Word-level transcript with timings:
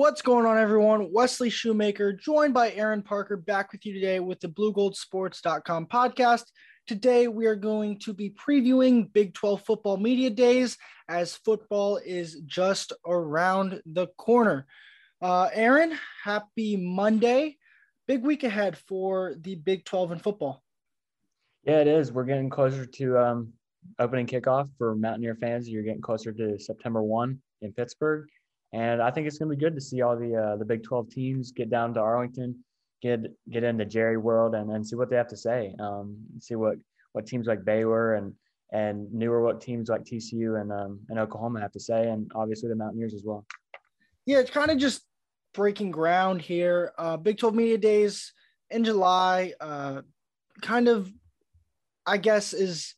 What's 0.00 0.22
going 0.22 0.46
on, 0.46 0.56
everyone? 0.56 1.12
Wesley 1.12 1.50
Shoemaker, 1.50 2.14
joined 2.14 2.54
by 2.54 2.72
Aaron 2.72 3.02
Parker, 3.02 3.36
back 3.36 3.70
with 3.70 3.84
you 3.84 3.92
today 3.92 4.18
with 4.18 4.40
the 4.40 4.48
BlueGoldSports.com 4.48 5.88
podcast. 5.88 6.44
Today, 6.86 7.28
we 7.28 7.44
are 7.44 7.54
going 7.54 7.98
to 7.98 8.14
be 8.14 8.30
previewing 8.30 9.12
Big 9.12 9.34
12 9.34 9.62
football 9.62 9.98
media 9.98 10.30
days 10.30 10.78
as 11.10 11.36
football 11.36 11.98
is 11.98 12.40
just 12.46 12.94
around 13.06 13.82
the 13.84 14.06
corner. 14.16 14.66
Uh, 15.20 15.50
Aaron, 15.52 15.92
happy 16.24 16.78
Monday. 16.78 17.58
Big 18.08 18.24
week 18.24 18.42
ahead 18.42 18.78
for 18.88 19.34
the 19.38 19.56
Big 19.56 19.84
12 19.84 20.12
in 20.12 20.18
football. 20.18 20.62
Yeah, 21.64 21.80
it 21.80 21.88
is. 21.88 22.10
We're 22.10 22.24
getting 22.24 22.48
closer 22.48 22.86
to 22.86 23.18
um, 23.18 23.52
opening 23.98 24.26
kickoff 24.26 24.70
for 24.78 24.96
Mountaineer 24.96 25.34
fans. 25.34 25.68
You're 25.68 25.82
getting 25.82 26.00
closer 26.00 26.32
to 26.32 26.58
September 26.58 27.02
1 27.02 27.38
in 27.60 27.72
Pittsburgh 27.74 28.30
and 28.72 29.02
I 29.02 29.10
think 29.10 29.26
it's 29.26 29.38
going 29.38 29.50
to 29.50 29.56
be 29.56 29.60
good 29.60 29.74
to 29.74 29.80
see 29.80 30.02
all 30.02 30.16
the 30.16 30.36
uh, 30.36 30.56
the 30.56 30.64
Big 30.64 30.82
12 30.82 31.10
teams 31.10 31.52
get 31.52 31.70
down 31.70 31.94
to 31.94 32.00
Arlington, 32.00 32.64
get 33.02 33.20
get 33.50 33.64
into 33.64 33.84
Jerry 33.84 34.16
World, 34.16 34.54
and, 34.54 34.70
and 34.70 34.86
see 34.86 34.96
what 34.96 35.10
they 35.10 35.16
have 35.16 35.28
to 35.28 35.36
say. 35.36 35.74
Um, 35.80 36.16
see 36.38 36.54
what 36.54 36.76
what 37.12 37.26
teams 37.26 37.46
like 37.46 37.64
Baylor 37.64 38.14
and 38.14 38.32
and 38.72 39.12
newer 39.12 39.42
what 39.42 39.60
teams 39.60 39.88
like 39.88 40.04
TCU 40.04 40.60
and 40.60 40.72
um, 40.72 41.00
and 41.08 41.18
Oklahoma 41.18 41.60
have 41.60 41.72
to 41.72 41.80
say, 41.80 42.08
and 42.08 42.30
obviously 42.34 42.68
the 42.68 42.76
Mountaineers 42.76 43.14
as 43.14 43.24
well. 43.24 43.44
Yeah, 44.26 44.38
it's 44.38 44.50
kind 44.50 44.70
of 44.70 44.78
just 44.78 45.02
breaking 45.54 45.90
ground 45.90 46.40
here. 46.40 46.92
Uh, 46.96 47.16
Big 47.16 47.38
12 47.38 47.54
Media 47.54 47.78
Days 47.78 48.32
in 48.70 48.84
July, 48.84 49.52
uh, 49.60 50.02
kind 50.62 50.88
of, 50.88 51.10
I 52.06 52.18
guess, 52.18 52.52
is 52.52 52.94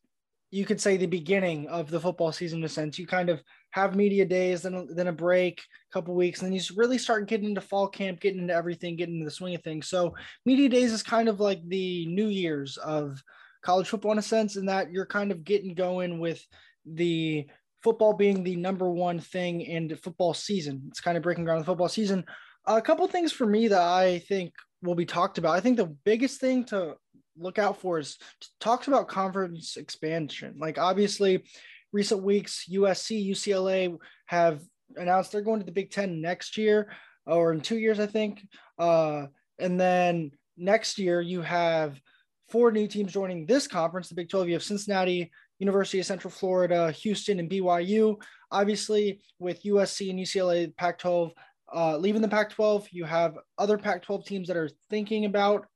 you 0.50 0.66
could 0.66 0.80
say 0.80 0.96
the 0.96 1.06
beginning 1.06 1.68
of 1.68 1.91
the 1.91 2.00
football 2.00 2.32
season 2.32 2.58
in 2.58 2.64
a 2.64 2.68
sense. 2.68 2.98
You 2.98 3.06
kind 3.06 3.30
of 3.30 3.42
have 3.72 3.97
media 3.97 4.24
days, 4.24 4.62
then 4.62 4.86
then 4.94 5.08
a 5.08 5.12
break, 5.12 5.60
a 5.60 5.92
couple 5.92 6.14
weeks, 6.14 6.41
and 6.41 6.47
then 6.47 6.55
you 6.55 6.62
really 6.77 6.98
start 6.98 7.28
getting 7.28 7.48
into 7.48 7.60
fall 7.60 7.88
camp, 7.88 8.20
getting 8.20 8.41
into 8.41 8.55
everything, 8.55 8.97
getting 8.97 9.16
into 9.16 9.24
the 9.24 9.30
swing 9.30 9.55
of 9.55 9.62
things. 9.62 9.88
So 9.88 10.14
media 10.47 10.69
days 10.69 10.92
is 10.92 11.02
kind 11.02 11.28
of 11.28 11.41
like 11.41 11.60
the 11.66 12.06
New 12.06 12.28
Year's 12.28 12.77
of 12.77 13.22
college 13.62 13.88
football 13.88 14.12
in 14.12 14.19
a 14.19 14.22
sense, 14.22 14.56
in 14.56 14.66
that 14.66 14.91
you're 14.91 15.06
kind 15.06 15.32
of 15.32 15.44
getting 15.44 15.74
going 15.74 16.20
with 16.20 16.44
the 16.84 17.47
football 17.82 18.12
being 18.12 18.44
the 18.44 18.56
number 18.56 18.91
one 18.91 19.19
thing 19.19 19.62
in 19.62 19.88
the 19.88 19.97
football 19.97 20.34
season. 20.34 20.82
It's 20.88 21.00
kind 21.00 21.16
of 21.16 21.22
breaking 21.22 21.44
ground 21.44 21.58
in 21.58 21.64
football 21.64 21.88
season. 21.88 22.25
A 22.66 22.80
couple 22.80 23.06
things 23.08 23.32
for 23.32 23.47
me 23.47 23.69
that 23.69 23.80
I 23.80 24.20
think 24.28 24.52
will 24.82 24.94
be 24.94 25.06
talked 25.06 25.38
about. 25.38 25.56
I 25.56 25.60
think 25.60 25.77
the 25.77 25.97
biggest 26.04 26.41
thing 26.41 26.64
to 26.66 26.97
look 27.38 27.58
out 27.58 27.80
for 27.80 27.98
is 27.98 28.19
talks 28.60 28.86
about 28.86 29.08
conference 29.08 29.77
expansion. 29.77 30.56
Like 30.58 30.78
obviously, 30.78 31.44
recent 31.92 32.22
weeks, 32.22 32.66
USC, 32.70 33.30
UCLA 33.30 33.96
have 34.26 34.62
announced 34.96 35.32
they're 35.32 35.42
going 35.42 35.60
to 35.60 35.66
the 35.66 35.72
Big 35.72 35.90
Ten 35.90 36.20
next 36.20 36.56
year 36.56 36.92
or 37.26 37.52
in 37.52 37.60
two 37.60 37.78
years, 37.78 38.00
I 38.00 38.06
think. 38.06 38.46
Uh, 38.78 39.26
and 39.58 39.80
then 39.80 40.32
next 40.56 40.98
year, 40.98 41.20
you 41.20 41.42
have 41.42 42.00
four 42.48 42.72
new 42.72 42.86
teams 42.86 43.12
joining 43.12 43.46
this 43.46 43.66
conference, 43.66 44.08
the 44.08 44.14
Big 44.14 44.28
12. 44.28 44.48
You 44.48 44.54
have 44.54 44.62
Cincinnati, 44.62 45.30
University 45.58 46.00
of 46.00 46.06
Central 46.06 46.30
Florida, 46.30 46.90
Houston, 46.92 47.38
and 47.38 47.50
BYU. 47.50 48.16
Obviously, 48.50 49.20
with 49.38 49.62
USC 49.62 50.10
and 50.10 50.18
UCLA, 50.18 50.76
Pac 50.76 50.98
12 50.98 51.32
uh, 51.74 51.96
leaving 51.96 52.22
the 52.22 52.28
Pac 52.28 52.50
12, 52.50 52.88
you 52.90 53.04
have 53.04 53.38
other 53.58 53.78
Pac 53.78 54.02
12 54.02 54.24
teams 54.24 54.48
that 54.48 54.56
are 54.56 54.70
thinking 54.90 55.24
about 55.24 55.66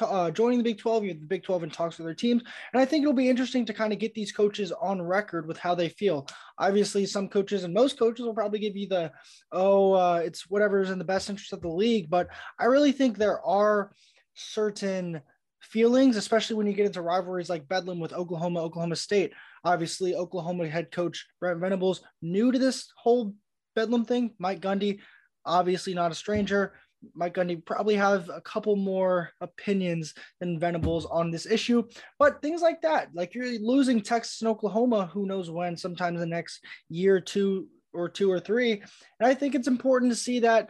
uh, 0.00 0.30
joining 0.30 0.58
the 0.58 0.64
Big 0.64 0.78
12. 0.78 1.04
You 1.04 1.10
have 1.10 1.20
the 1.20 1.26
Big 1.26 1.42
12 1.42 1.64
and 1.64 1.72
talks 1.72 1.98
with 1.98 2.06
their 2.06 2.14
teams. 2.14 2.42
And 2.72 2.80
I 2.80 2.84
think 2.84 3.02
it'll 3.02 3.12
be 3.12 3.28
interesting 3.28 3.64
to 3.66 3.74
kind 3.74 3.92
of 3.92 3.98
get 3.98 4.14
these 4.14 4.32
coaches 4.32 4.72
on 4.72 5.02
record 5.02 5.46
with 5.46 5.58
how 5.58 5.74
they 5.74 5.88
feel. 5.88 6.26
Obviously, 6.58 7.06
some 7.06 7.28
coaches 7.28 7.64
and 7.64 7.74
most 7.74 7.98
coaches 7.98 8.24
will 8.24 8.34
probably 8.34 8.58
give 8.58 8.76
you 8.76 8.88
the, 8.88 9.12
oh, 9.52 9.92
uh, 9.92 10.20
it's 10.24 10.48
whatever's 10.48 10.90
in 10.90 10.98
the 10.98 11.04
best 11.04 11.30
interest 11.30 11.52
of 11.52 11.62
the 11.62 11.68
league. 11.68 12.10
But 12.10 12.28
I 12.58 12.66
really 12.66 12.92
think 12.92 13.16
there 13.16 13.44
are 13.44 13.92
certain 14.34 15.20
feelings, 15.60 16.16
especially 16.16 16.56
when 16.56 16.66
you 16.66 16.72
get 16.72 16.86
into 16.86 17.02
rivalries 17.02 17.50
like 17.50 17.68
Bedlam 17.68 18.00
with 18.00 18.12
Oklahoma, 18.12 18.60
Oklahoma 18.60 18.96
State. 18.96 19.32
Obviously, 19.64 20.14
Oklahoma 20.14 20.66
head 20.68 20.90
coach 20.90 21.26
Brent 21.38 21.60
Venables, 21.60 22.02
new 22.22 22.50
to 22.50 22.58
this 22.58 22.88
whole 22.96 23.34
Bedlam 23.74 24.04
thing. 24.04 24.32
Mike 24.38 24.60
Gundy, 24.60 25.00
obviously 25.44 25.94
not 25.94 26.12
a 26.12 26.14
stranger. 26.14 26.74
Mike 27.14 27.34
Gundy 27.34 27.64
probably 27.64 27.96
have 27.96 28.28
a 28.28 28.40
couple 28.40 28.76
more 28.76 29.30
opinions 29.40 30.14
than 30.38 30.58
Venables 30.58 31.06
on 31.06 31.30
this 31.30 31.46
issue, 31.46 31.82
but 32.18 32.42
things 32.42 32.62
like 32.62 32.82
that, 32.82 33.08
like 33.14 33.34
you're 33.34 33.58
losing 33.60 34.00
Texas 34.00 34.40
and 34.40 34.48
Oklahoma, 34.48 35.10
who 35.12 35.26
knows 35.26 35.50
when, 35.50 35.76
sometimes 35.76 36.20
the 36.20 36.26
next 36.26 36.64
year, 36.88 37.20
two 37.20 37.68
or 37.92 38.08
two 38.08 38.30
or 38.30 38.40
three. 38.40 38.72
And 38.72 39.28
I 39.28 39.34
think 39.34 39.54
it's 39.54 39.68
important 39.68 40.12
to 40.12 40.16
see 40.16 40.40
that 40.40 40.68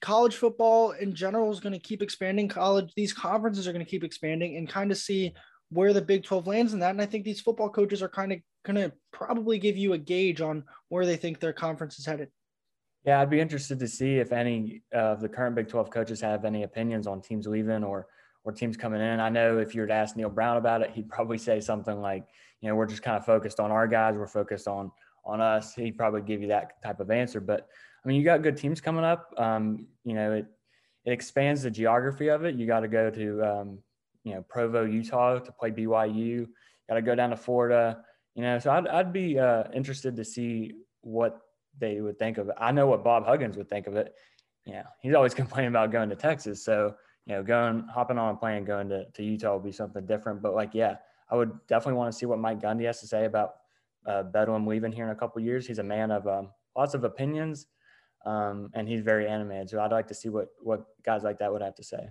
college 0.00 0.36
football 0.36 0.90
in 0.90 1.14
general 1.14 1.50
is 1.50 1.60
going 1.60 1.72
to 1.72 1.78
keep 1.78 2.02
expanding. 2.02 2.48
College, 2.48 2.92
these 2.94 3.12
conferences 3.12 3.66
are 3.66 3.72
going 3.72 3.84
to 3.84 3.90
keep 3.90 4.04
expanding 4.04 4.56
and 4.56 4.68
kind 4.68 4.90
of 4.90 4.98
see 4.98 5.32
where 5.70 5.92
the 5.92 6.02
Big 6.02 6.24
12 6.24 6.46
lands 6.46 6.74
in 6.74 6.80
that. 6.80 6.90
And 6.90 7.00
I 7.00 7.06
think 7.06 7.24
these 7.24 7.40
football 7.40 7.70
coaches 7.70 8.02
are 8.02 8.08
kind 8.08 8.32
of 8.32 8.38
going 8.64 8.76
to 8.76 8.92
probably 9.12 9.58
give 9.58 9.76
you 9.76 9.94
a 9.94 9.98
gauge 9.98 10.40
on 10.40 10.64
where 10.88 11.06
they 11.06 11.16
think 11.16 11.40
their 11.40 11.52
conference 11.52 11.98
is 11.98 12.06
headed. 12.06 12.28
Yeah, 13.04 13.20
I'd 13.20 13.30
be 13.30 13.40
interested 13.40 13.78
to 13.80 13.88
see 13.88 14.16
if 14.16 14.32
any 14.32 14.82
of 14.92 15.20
the 15.20 15.28
current 15.28 15.54
Big 15.54 15.68
12 15.68 15.90
coaches 15.90 16.20
have 16.22 16.44
any 16.44 16.62
opinions 16.62 17.06
on 17.06 17.20
teams 17.20 17.46
leaving 17.46 17.84
or 17.84 18.06
or 18.44 18.52
teams 18.52 18.76
coming 18.76 19.00
in. 19.00 19.20
I 19.20 19.30
know 19.30 19.58
if 19.58 19.74
you 19.74 19.80
were 19.80 19.86
to 19.86 19.94
ask 19.94 20.16
Neal 20.16 20.28
Brown 20.28 20.58
about 20.58 20.82
it, 20.82 20.90
he'd 20.90 21.08
probably 21.08 21.38
say 21.38 21.60
something 21.60 22.00
like, 22.02 22.26
you 22.60 22.68
know, 22.68 22.74
we're 22.74 22.86
just 22.86 23.02
kind 23.02 23.16
of 23.16 23.24
focused 23.24 23.58
on 23.58 23.70
our 23.70 23.86
guys, 23.86 24.16
we're 24.16 24.26
focused 24.26 24.68
on 24.68 24.90
on 25.24 25.40
us. 25.40 25.74
He'd 25.74 25.96
probably 25.96 26.22
give 26.22 26.42
you 26.42 26.48
that 26.48 26.82
type 26.82 27.00
of 27.00 27.10
answer. 27.10 27.40
But 27.40 27.66
I 28.04 28.08
mean, 28.08 28.18
you 28.18 28.24
got 28.24 28.42
good 28.42 28.56
teams 28.56 28.80
coming 28.80 29.04
up. 29.04 29.32
Um, 29.38 29.86
you 30.04 30.14
know, 30.14 30.32
it 30.32 30.46
it 31.04 31.12
expands 31.12 31.62
the 31.62 31.70
geography 31.70 32.28
of 32.28 32.44
it. 32.44 32.54
You 32.54 32.66
got 32.66 32.80
to 32.80 32.88
go 32.88 33.10
to 33.10 33.42
um, 33.42 33.78
you 34.24 34.34
know 34.34 34.42
Provo, 34.48 34.84
Utah 34.84 35.38
to 35.38 35.52
play 35.52 35.70
BYU. 35.70 36.46
Got 36.88 36.94
to 36.96 37.02
go 37.02 37.14
down 37.14 37.30
to 37.30 37.36
Florida. 37.36 38.02
You 38.34 38.42
know, 38.42 38.58
so 38.58 38.70
I'd 38.70 38.88
I'd 38.88 39.12
be 39.12 39.38
uh, 39.38 39.64
interested 39.74 40.16
to 40.16 40.24
see 40.24 40.72
what 41.00 41.40
they 41.78 42.00
would 42.00 42.18
think 42.18 42.38
of 42.38 42.48
it. 42.48 42.54
I 42.58 42.72
know 42.72 42.86
what 42.86 43.04
Bob 43.04 43.26
Huggins 43.26 43.56
would 43.56 43.68
think 43.68 43.86
of 43.86 43.96
it. 43.96 44.14
You 44.64 44.74
know, 44.74 44.84
he's 45.00 45.14
always 45.14 45.34
complaining 45.42 45.68
about 45.68 45.92
going 45.92 46.08
to 46.10 46.16
Texas. 46.16 46.64
So, 46.64 46.94
you 47.26 47.34
know, 47.34 47.42
going 47.42 47.86
hopping 47.92 48.18
on 48.18 48.34
a 48.34 48.36
plane 48.36 48.64
going 48.64 48.88
to, 48.90 49.06
to 49.10 49.22
Utah 49.22 49.54
would 49.54 49.64
be 49.64 49.72
something 49.72 50.06
different. 50.06 50.42
But 50.42 50.54
like, 50.54 50.70
yeah, 50.72 50.96
I 51.30 51.36
would 51.36 51.52
definitely 51.66 51.98
want 51.98 52.12
to 52.12 52.18
see 52.18 52.26
what 52.26 52.38
Mike 52.38 52.60
Gundy 52.60 52.84
has 52.86 53.00
to 53.00 53.06
say 53.06 53.24
about 53.24 53.54
uh, 54.06 54.22
Bedlam 54.22 54.66
leaving 54.66 54.92
here 54.92 55.04
in 55.04 55.10
a 55.10 55.14
couple 55.14 55.40
years. 55.42 55.66
He's 55.66 55.78
a 55.78 55.84
man 55.84 56.10
of 56.10 56.26
um, 56.26 56.50
lots 56.76 56.94
of 56.94 57.04
opinions, 57.04 57.66
um, 58.26 58.70
and 58.74 58.88
he's 58.88 59.00
very 59.00 59.26
animated. 59.26 59.70
So 59.70 59.80
I'd 59.80 59.92
like 59.92 60.08
to 60.08 60.14
see 60.14 60.28
what 60.28 60.48
what 60.60 60.84
guys 61.04 61.22
like 61.22 61.38
that 61.38 61.52
would 61.52 61.62
have 61.62 61.74
to 61.76 61.84
say. 61.84 62.10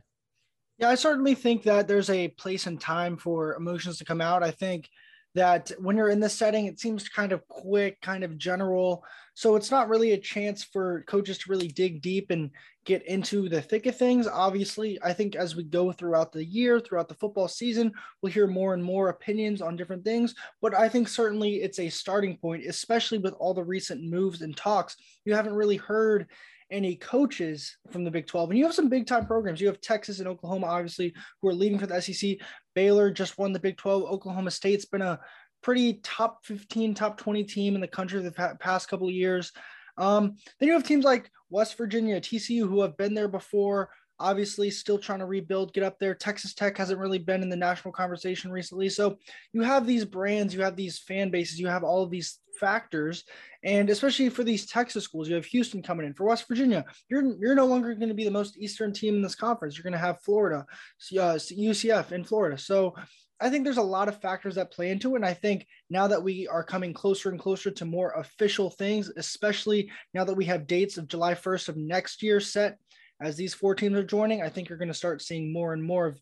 Yeah, 0.79 0.89
I 0.89 0.95
certainly 0.95 1.35
think 1.35 1.63
that 1.63 1.87
there's 1.87 2.09
a 2.09 2.29
place 2.29 2.65
and 2.65 2.81
time 2.81 3.17
for 3.17 3.53
emotions 3.53 3.99
to 3.99 4.05
come 4.05 4.21
out. 4.21 4.41
I 4.41 4.51
think 4.51 4.89
that 5.35 5.71
when 5.79 5.97
you're 5.97 6.09
in 6.09 6.19
this 6.19 6.33
setting, 6.33 6.65
it 6.65 6.79
seems 6.79 7.09
kind 7.09 7.31
of 7.31 7.47
quick, 7.47 7.99
kind 8.01 8.23
of 8.23 8.37
general. 8.37 9.03
So 9.33 9.55
it's 9.55 9.71
not 9.71 9.89
really 9.89 10.11
a 10.11 10.17
chance 10.17 10.63
for 10.63 11.03
coaches 11.07 11.39
to 11.39 11.49
really 11.49 11.67
dig 11.67 12.01
deep 12.01 12.29
and 12.29 12.51
get 12.85 13.05
into 13.07 13.49
the 13.49 13.61
thick 13.61 13.85
of 13.87 13.97
things. 13.97 14.27
Obviously, 14.27 14.99
I 15.03 15.13
think 15.13 15.35
as 15.35 15.55
we 15.55 15.63
go 15.63 15.91
throughout 15.91 16.31
the 16.31 16.45
year, 16.45 16.79
throughout 16.79 17.07
the 17.07 17.15
football 17.15 17.47
season, 17.47 17.91
we'll 18.21 18.31
hear 18.31 18.45
more 18.45 18.73
and 18.73 18.83
more 18.83 19.09
opinions 19.09 19.61
on 19.61 19.75
different 19.75 20.03
things. 20.03 20.35
But 20.61 20.77
I 20.77 20.87
think 20.87 21.07
certainly 21.07 21.55
it's 21.55 21.79
a 21.79 21.89
starting 21.89 22.37
point, 22.37 22.65
especially 22.65 23.17
with 23.17 23.33
all 23.39 23.53
the 23.53 23.63
recent 23.63 24.03
moves 24.03 24.41
and 24.41 24.55
talks. 24.55 24.97
You 25.25 25.33
haven't 25.33 25.55
really 25.55 25.77
heard 25.77 26.27
any 26.73 26.95
coaches 26.95 27.77
from 27.91 28.03
the 28.03 28.11
Big 28.11 28.25
12. 28.27 28.49
And 28.49 28.59
you 28.59 28.65
have 28.65 28.73
some 28.73 28.89
big 28.89 29.05
time 29.05 29.25
programs. 29.25 29.61
You 29.61 29.67
have 29.67 29.79
Texas 29.79 30.19
and 30.19 30.27
Oklahoma, 30.27 30.67
obviously, 30.67 31.13
who 31.41 31.47
are 31.47 31.53
leading 31.53 31.77
for 31.77 31.87
the 31.87 32.01
SEC. 32.01 32.37
Baylor 32.75 33.11
just 33.11 33.37
won 33.37 33.53
the 33.53 33.59
Big 33.59 33.77
12. 33.77 34.03
Oklahoma 34.03 34.51
State's 34.51 34.85
been 34.85 35.01
a 35.01 35.19
pretty 35.61 35.95
top 36.03 36.45
15, 36.45 36.93
top 36.93 37.17
20 37.17 37.43
team 37.43 37.75
in 37.75 37.81
the 37.81 37.87
country 37.87 38.21
the 38.21 38.57
past 38.59 38.89
couple 38.89 39.07
of 39.07 39.13
years. 39.13 39.51
Um, 39.97 40.37
then 40.59 40.67
you 40.67 40.73
have 40.73 40.83
teams 40.83 41.05
like 41.05 41.31
West 41.49 41.77
Virginia, 41.77 42.19
TCU, 42.19 42.67
who 42.67 42.81
have 42.81 42.97
been 42.97 43.13
there 43.13 43.27
before, 43.27 43.89
obviously 44.19 44.69
still 44.69 44.97
trying 44.97 45.19
to 45.19 45.25
rebuild, 45.25 45.73
get 45.73 45.83
up 45.83 45.99
there. 45.99 46.15
Texas 46.15 46.53
Tech 46.53 46.77
hasn't 46.77 46.99
really 46.99 47.19
been 47.19 47.41
in 47.41 47.49
the 47.49 47.55
national 47.55 47.91
conversation 47.91 48.51
recently. 48.51 48.89
So 48.89 49.17
you 49.51 49.61
have 49.61 49.85
these 49.85 50.05
brands, 50.05 50.53
you 50.53 50.61
have 50.61 50.75
these 50.75 50.99
fan 50.99 51.29
bases, 51.29 51.59
you 51.59 51.67
have 51.67 51.83
all 51.83 52.03
of 52.03 52.11
these 52.11 52.39
factors. 52.59 53.23
And 53.63 53.89
especially 53.89 54.29
for 54.29 54.43
these 54.43 54.65
Texas 54.65 55.03
schools, 55.03 55.27
you 55.27 55.35
have 55.35 55.45
Houston 55.45 55.81
coming 55.81 56.05
in. 56.05 56.13
For 56.13 56.25
West 56.25 56.47
Virginia, 56.47 56.85
you're 57.09 57.35
you're 57.37 57.55
no 57.55 57.65
longer 57.65 57.93
going 57.95 58.09
to 58.09 58.13
be 58.13 58.25
the 58.25 58.31
most 58.31 58.57
eastern 58.57 58.93
team 58.93 59.15
in 59.15 59.21
this 59.21 59.35
conference. 59.35 59.77
You're 59.77 59.83
going 59.83 59.93
to 59.93 59.99
have 59.99 60.21
Florida, 60.21 60.65
uh, 61.13 61.35
UCF 61.35 62.11
in 62.11 62.23
Florida. 62.23 62.57
So 62.57 62.95
I 63.43 63.49
think 63.49 63.65
there's 63.65 63.77
a 63.77 63.83
lot 63.83 64.07
of 64.07 64.21
factors 64.21 64.55
that 64.55 64.71
play 64.71 64.89
into 64.89 65.13
it. 65.13 65.17
And 65.17 65.25
I 65.25 65.33
think 65.33 65.67
now 65.89 66.07
that 66.07 66.23
we 66.23 66.47
are 66.47 66.63
coming 66.63 66.93
closer 66.93 67.29
and 67.29 67.39
closer 67.39 67.71
to 67.71 67.85
more 67.85 68.11
official 68.11 68.69
things, 68.69 69.11
especially 69.17 69.91
now 70.13 70.23
that 70.23 70.35
we 70.35 70.45
have 70.45 70.67
dates 70.67 70.97
of 70.97 71.09
July 71.09 71.33
1st 71.33 71.69
of 71.69 71.77
next 71.77 72.23
year 72.23 72.39
set 72.39 72.77
as 73.23 73.35
these 73.35 73.53
four 73.53 73.73
teams 73.73 73.97
are 73.97 74.03
joining, 74.03 74.41
I 74.41 74.49
think 74.49 74.69
you're 74.69 74.77
going 74.77 74.89
to 74.89 74.93
start 74.93 75.21
seeing 75.21 75.51
more 75.51 75.73
and 75.73 75.83
more 75.83 76.05
of 76.07 76.21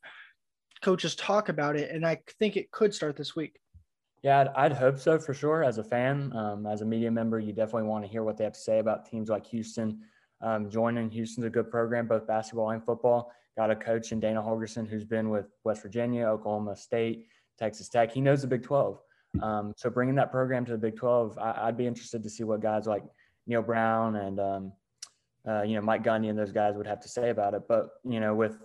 coaches 0.82 1.16
talk 1.16 1.50
about 1.50 1.76
it. 1.76 1.92
And 1.92 2.06
I 2.06 2.20
think 2.40 2.58
it 2.58 2.72
could 2.72 2.94
start 2.94 3.16
this 3.16 3.36
week. 3.36 3.60
Yeah, 4.24 4.42
I'd, 4.42 4.50
I'd 4.50 4.74
hope 4.74 5.00
so 5.00 5.18
for 5.18 5.34
sure. 5.34 5.64
As 5.64 5.78
a 5.78 5.84
fan, 5.84 6.32
um, 6.36 6.68
as 6.68 6.82
a 6.82 6.86
media 6.86 7.10
member, 7.10 7.40
you 7.40 7.54
definitely 7.54 7.90
want 7.90 8.06
to 8.06 8.12
hear 8.12 8.24
what 8.24 8.38
they 8.38 8.44
have 8.44 8.54
to 8.54 8.60
say 8.60 8.80
about 8.80 9.10
teams 9.10 9.30
like 9.30 9.46
Houston, 9.48 10.02
um, 10.42 10.70
joining. 10.70 11.10
Houston's 11.10 11.46
a 11.46 11.50
good 11.50 11.72
program, 11.72 12.08
both 12.08 12.28
basketball 12.28 12.70
and 12.70 12.84
football. 12.84 13.32
Got 13.58 13.72
a 13.72 13.76
coach 13.76 14.12
in 14.12 14.20
Dana 14.20 14.42
Holgorsen 14.42 14.88
who's 14.88 15.04
been 15.04 15.30
with 15.30 15.48
West 15.64 15.82
Virginia, 15.82 16.26
Oklahoma 16.26 16.76
State, 16.76 17.28
Texas 17.58 17.90
Tech. 17.90 18.12
He 18.12 18.22
knows 18.22 18.42
the 18.42 18.48
Big 18.48 18.64
12. 18.64 19.00
Um, 19.42 19.74
so 19.76 19.90
bringing 19.90 20.16
that 20.16 20.32
program 20.32 20.66
to 20.66 20.72
the 20.72 20.78
Big 20.78 20.96
12, 20.96 21.38
I, 21.38 21.66
would 21.66 21.78
be 21.78 21.88
interested 21.88 22.24
to 22.24 22.30
see 22.30 22.44
what 22.44 22.62
guys 22.62 22.86
like 22.86 23.04
Neal 23.48 23.62
Brown 23.62 24.18
and 24.18 24.40
um, 24.40 24.74
uh, 25.48 25.64
you 25.64 25.76
know 25.76 25.82
Mike 25.82 26.04
Gundy 26.04 26.30
and 26.30 26.38
those 26.38 26.52
guys 26.52 26.76
would 26.76 26.88
have 26.88 27.00
to 27.02 27.10
say 27.10 27.30
about 27.30 27.54
it. 27.54 27.64
But 27.68 27.90
you 28.04 28.20
know 28.20 28.36
with 28.36 28.58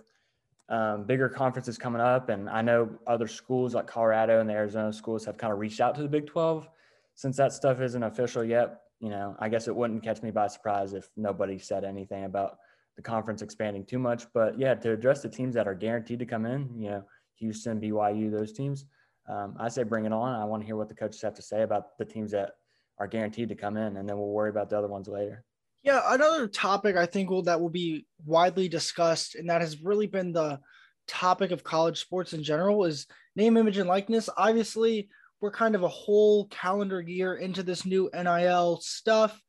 um, 0.69 1.05
bigger 1.05 1.29
conferences 1.29 1.77
coming 1.77 2.01
up, 2.01 2.29
and 2.29 2.49
I 2.49 2.61
know 2.61 2.89
other 3.05 3.27
schools 3.27 3.73
like 3.73 3.87
Colorado 3.87 4.41
and 4.41 4.49
the 4.49 4.53
Arizona 4.53 4.91
schools 4.91 5.25
have 5.25 5.37
kind 5.37 5.53
of 5.53 5.59
reached 5.59 5.79
out 5.79 5.95
to 5.95 6.01
the 6.01 6.09
Big 6.09 6.27
12. 6.27 6.67
Since 7.15 7.37
that 7.37 7.53
stuff 7.53 7.81
isn't 7.81 8.03
official 8.03 8.43
yet, 8.43 8.81
you 8.99 9.09
know, 9.09 9.35
I 9.39 9.49
guess 9.49 9.67
it 9.67 9.75
wouldn't 9.75 10.03
catch 10.03 10.21
me 10.21 10.29
by 10.31 10.47
surprise 10.47 10.93
if 10.93 11.09
nobody 11.15 11.57
said 11.57 11.83
anything 11.83 12.25
about 12.25 12.57
the 12.95 13.01
conference 13.01 13.41
expanding 13.41 13.85
too 13.85 13.99
much. 13.99 14.25
But 14.33 14.59
yeah, 14.59 14.75
to 14.75 14.91
address 14.91 15.21
the 15.21 15.29
teams 15.29 15.55
that 15.55 15.67
are 15.67 15.73
guaranteed 15.73 16.19
to 16.19 16.25
come 16.25 16.45
in, 16.45 16.69
you 16.75 16.89
know, 16.89 17.03
Houston, 17.35 17.79
BYU, 17.79 18.31
those 18.31 18.51
teams, 18.51 18.85
um, 19.29 19.55
I 19.59 19.69
say 19.69 19.83
bring 19.83 20.05
it 20.05 20.13
on. 20.13 20.35
I 20.35 20.45
want 20.45 20.61
to 20.63 20.65
hear 20.65 20.75
what 20.75 20.89
the 20.89 20.95
coaches 20.95 21.21
have 21.21 21.35
to 21.35 21.41
say 21.41 21.61
about 21.61 21.97
the 21.97 22.05
teams 22.05 22.31
that 22.31 22.51
are 22.97 23.07
guaranteed 23.07 23.49
to 23.49 23.55
come 23.55 23.77
in, 23.77 23.97
and 23.97 24.09
then 24.09 24.17
we'll 24.17 24.29
worry 24.29 24.49
about 24.49 24.69
the 24.69 24.77
other 24.77 24.87
ones 24.87 25.07
later. 25.07 25.43
Yeah, 25.87 26.01
another 26.07 26.49
topic 26.49 26.97
I 26.97 27.05
think 27.05 27.29
will, 27.29 27.43
that 27.43 27.61
will 27.61 27.69
be 27.69 28.05
widely 28.25 28.67
discussed, 28.67 29.35
and 29.35 29.49
that 29.49 29.61
has 29.61 29.81
really 29.81 30.05
been 30.05 30.33
the 30.33 30.59
topic 31.07 31.51
of 31.51 31.63
college 31.63 32.01
sports 32.01 32.33
in 32.33 32.43
general, 32.43 32.83
is 32.83 33.07
name, 33.37 33.55
image, 33.55 33.77
and 33.77 33.87
likeness. 33.87 34.27
Obviously, 34.35 35.07
we're 35.39 35.49
kind 35.49 35.75
of 35.75 35.83
a 35.83 35.87
whole 35.87 36.47
calendar 36.47 36.99
year 36.99 37.35
into 37.35 37.63
this 37.63 37.85
new 37.85 38.09
NIL 38.13 38.81
stuff. 38.81 39.41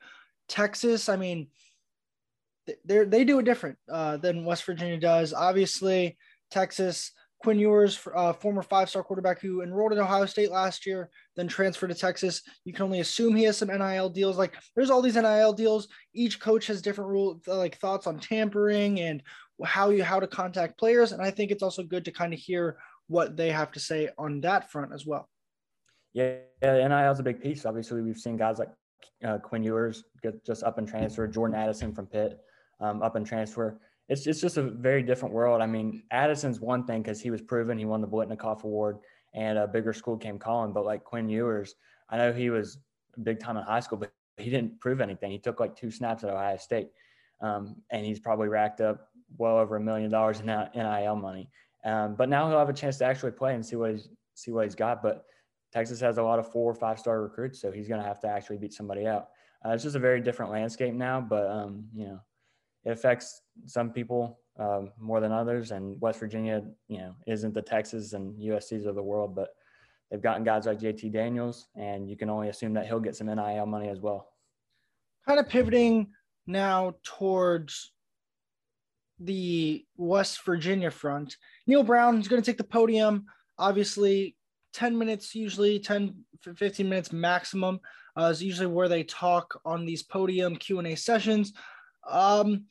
Texas, 0.48 1.08
I 1.08 1.16
mean, 1.16 1.48
they 2.84 3.04
they 3.04 3.24
do 3.24 3.40
it 3.40 3.44
different 3.44 3.76
uh, 3.90 4.18
than 4.18 4.44
West 4.44 4.62
Virginia 4.62 5.00
does. 5.00 5.32
Obviously, 5.32 6.16
Texas 6.52 7.10
Quinn 7.40 7.58
Ewers, 7.58 7.98
uh, 8.14 8.32
former 8.32 8.62
five-star 8.62 9.04
quarterback 9.04 9.40
who 9.40 9.62
enrolled 9.62 9.92
in 9.92 9.98
Ohio 9.98 10.26
State 10.26 10.50
last 10.50 10.84
year, 10.84 11.08
then 11.36 11.46
transferred 11.46 11.88
to 11.88 11.94
Texas. 11.94 12.42
You 12.64 12.72
can 12.72 12.84
only 12.84 13.00
assume 13.00 13.36
he 13.36 13.44
has 13.44 13.56
some 13.56 13.68
NIL 13.68 14.10
deals. 14.10 14.36
Like 14.36 14.54
there's 14.74 14.90
all 14.90 15.02
these 15.02 15.14
NIL 15.14 15.52
deals. 15.52 15.88
Each 16.14 16.40
coach 16.40 16.66
has 16.66 16.82
different 16.82 17.10
rule, 17.10 17.40
like 17.46 17.78
thoughts 17.78 18.06
on 18.06 18.18
tampering 18.18 19.00
and 19.00 19.22
how 19.64 19.90
you 19.90 20.02
how 20.02 20.18
to 20.18 20.26
contact 20.26 20.78
players. 20.78 21.12
And 21.12 21.22
I 21.22 21.30
think 21.30 21.50
it's 21.50 21.62
also 21.62 21.82
good 21.82 22.04
to 22.06 22.12
kind 22.12 22.32
of 22.32 22.40
hear 22.40 22.78
what 23.06 23.36
they 23.36 23.50
have 23.50 23.70
to 23.72 23.80
say 23.80 24.10
on 24.18 24.40
that 24.40 24.70
front 24.70 24.92
as 24.92 25.06
well. 25.06 25.28
Yeah, 26.14 26.36
yeah 26.62 26.88
NIL 26.88 27.12
is 27.12 27.20
a 27.20 27.22
big 27.22 27.40
piece. 27.40 27.64
Obviously, 27.64 28.02
we've 28.02 28.18
seen 28.18 28.36
guys 28.36 28.58
like 28.58 28.70
uh, 29.24 29.38
Quinn 29.38 29.62
Ewers 29.62 30.04
get 30.22 30.44
just 30.44 30.64
up 30.64 30.78
and 30.78 30.88
transfer, 30.88 31.26
Jordan 31.28 31.56
Addison 31.56 31.94
from 31.94 32.06
Pitt 32.06 32.40
um, 32.80 33.02
up 33.02 33.14
and 33.14 33.24
transfer 33.24 33.80
it's 34.08 34.26
it's 34.26 34.40
just 34.40 34.56
a 34.56 34.62
very 34.62 35.02
different 35.02 35.34
world. 35.34 35.60
I 35.60 35.66
mean, 35.66 36.02
Addison's 36.10 36.60
one 36.60 36.84
thing 36.84 37.02
because 37.02 37.20
he 37.20 37.30
was 37.30 37.42
proven. 37.42 37.78
He 37.78 37.84
won 37.84 38.00
the 38.00 38.08
Biletnikoff 38.08 38.64
Award, 38.64 38.98
and 39.34 39.58
a 39.58 39.66
bigger 39.66 39.92
school 39.92 40.16
came 40.16 40.38
calling. 40.38 40.72
But 40.72 40.84
like 40.84 41.04
Quinn 41.04 41.28
Ewers, 41.28 41.74
I 42.08 42.16
know 42.16 42.32
he 42.32 42.50
was 42.50 42.78
big 43.22 43.38
time 43.38 43.56
in 43.56 43.64
high 43.64 43.80
school, 43.80 43.98
but 43.98 44.12
he 44.38 44.50
didn't 44.50 44.80
prove 44.80 45.00
anything. 45.00 45.30
He 45.30 45.38
took 45.38 45.60
like 45.60 45.76
two 45.76 45.90
snaps 45.90 46.24
at 46.24 46.30
Ohio 46.30 46.56
State, 46.56 46.88
um, 47.40 47.76
and 47.90 48.04
he's 48.04 48.18
probably 48.18 48.48
racked 48.48 48.80
up 48.80 49.08
well 49.36 49.58
over 49.58 49.76
a 49.76 49.80
million 49.80 50.10
dollars 50.10 50.40
in 50.40 50.46
NIL 50.46 51.16
money. 51.16 51.50
Um, 51.84 52.14
but 52.16 52.28
now 52.28 52.48
he'll 52.48 52.58
have 52.58 52.70
a 52.70 52.74
chance 52.74 52.96
to 52.98 53.04
actually 53.04 53.32
play 53.32 53.54
and 53.54 53.64
see 53.64 53.76
what 53.76 53.90
he's 53.90 54.08
see 54.34 54.52
what 54.52 54.64
he's 54.64 54.74
got. 54.74 55.02
But 55.02 55.26
Texas 55.70 56.00
has 56.00 56.16
a 56.16 56.22
lot 56.22 56.38
of 56.38 56.50
four 56.50 56.70
or 56.70 56.74
five 56.74 56.98
star 56.98 57.20
recruits, 57.20 57.60
so 57.60 57.70
he's 57.70 57.88
going 57.88 58.00
to 58.00 58.06
have 58.06 58.20
to 58.20 58.28
actually 58.28 58.56
beat 58.56 58.72
somebody 58.72 59.06
out. 59.06 59.28
Uh, 59.64 59.70
it's 59.70 59.82
just 59.82 59.96
a 59.96 60.00
very 60.00 60.20
different 60.20 60.50
landscape 60.50 60.94
now, 60.94 61.20
but 61.20 61.46
um, 61.50 61.84
you 61.94 62.06
know, 62.06 62.20
it 62.84 62.90
affects 62.90 63.42
some 63.66 63.90
people 63.90 64.40
um, 64.58 64.90
more 64.98 65.20
than 65.20 65.32
others. 65.32 65.70
And 65.70 66.00
West 66.00 66.20
Virginia, 66.20 66.62
you 66.88 66.98
know, 66.98 67.14
isn't 67.26 67.54
the 67.54 67.62
Texas 67.62 68.12
and 68.12 68.38
USC's 68.38 68.86
of 68.86 68.94
the 68.94 69.02
world, 69.02 69.34
but 69.34 69.50
they've 70.10 70.22
gotten 70.22 70.44
guys 70.44 70.66
like 70.66 70.80
JT 70.80 71.12
Daniels, 71.12 71.68
and 71.76 72.08
you 72.08 72.16
can 72.16 72.30
only 72.30 72.48
assume 72.48 72.74
that 72.74 72.86
he'll 72.86 73.00
get 73.00 73.16
some 73.16 73.26
NIL 73.26 73.66
money 73.66 73.88
as 73.88 74.00
well. 74.00 74.28
Kind 75.26 75.40
of 75.40 75.48
pivoting 75.48 76.08
now 76.46 76.94
towards 77.02 77.92
the 79.20 79.84
West 79.96 80.44
Virginia 80.44 80.90
front. 80.90 81.36
Neal 81.66 81.82
Brown 81.82 82.18
is 82.18 82.28
going 82.28 82.40
to 82.40 82.50
take 82.50 82.58
the 82.58 82.64
podium. 82.64 83.26
Obviously, 83.58 84.36
10 84.74 84.96
minutes, 84.96 85.34
usually 85.34 85.78
10, 85.78 86.14
15 86.56 86.88
minutes 86.88 87.12
maximum, 87.12 87.80
uh, 88.16 88.26
is 88.26 88.42
usually 88.42 88.66
where 88.66 88.88
they 88.88 89.02
talk 89.02 89.60
on 89.64 89.84
these 89.84 90.02
podium 90.02 90.56
Q&A 90.56 90.94
sessions. 90.94 91.52
Um, 92.08 92.64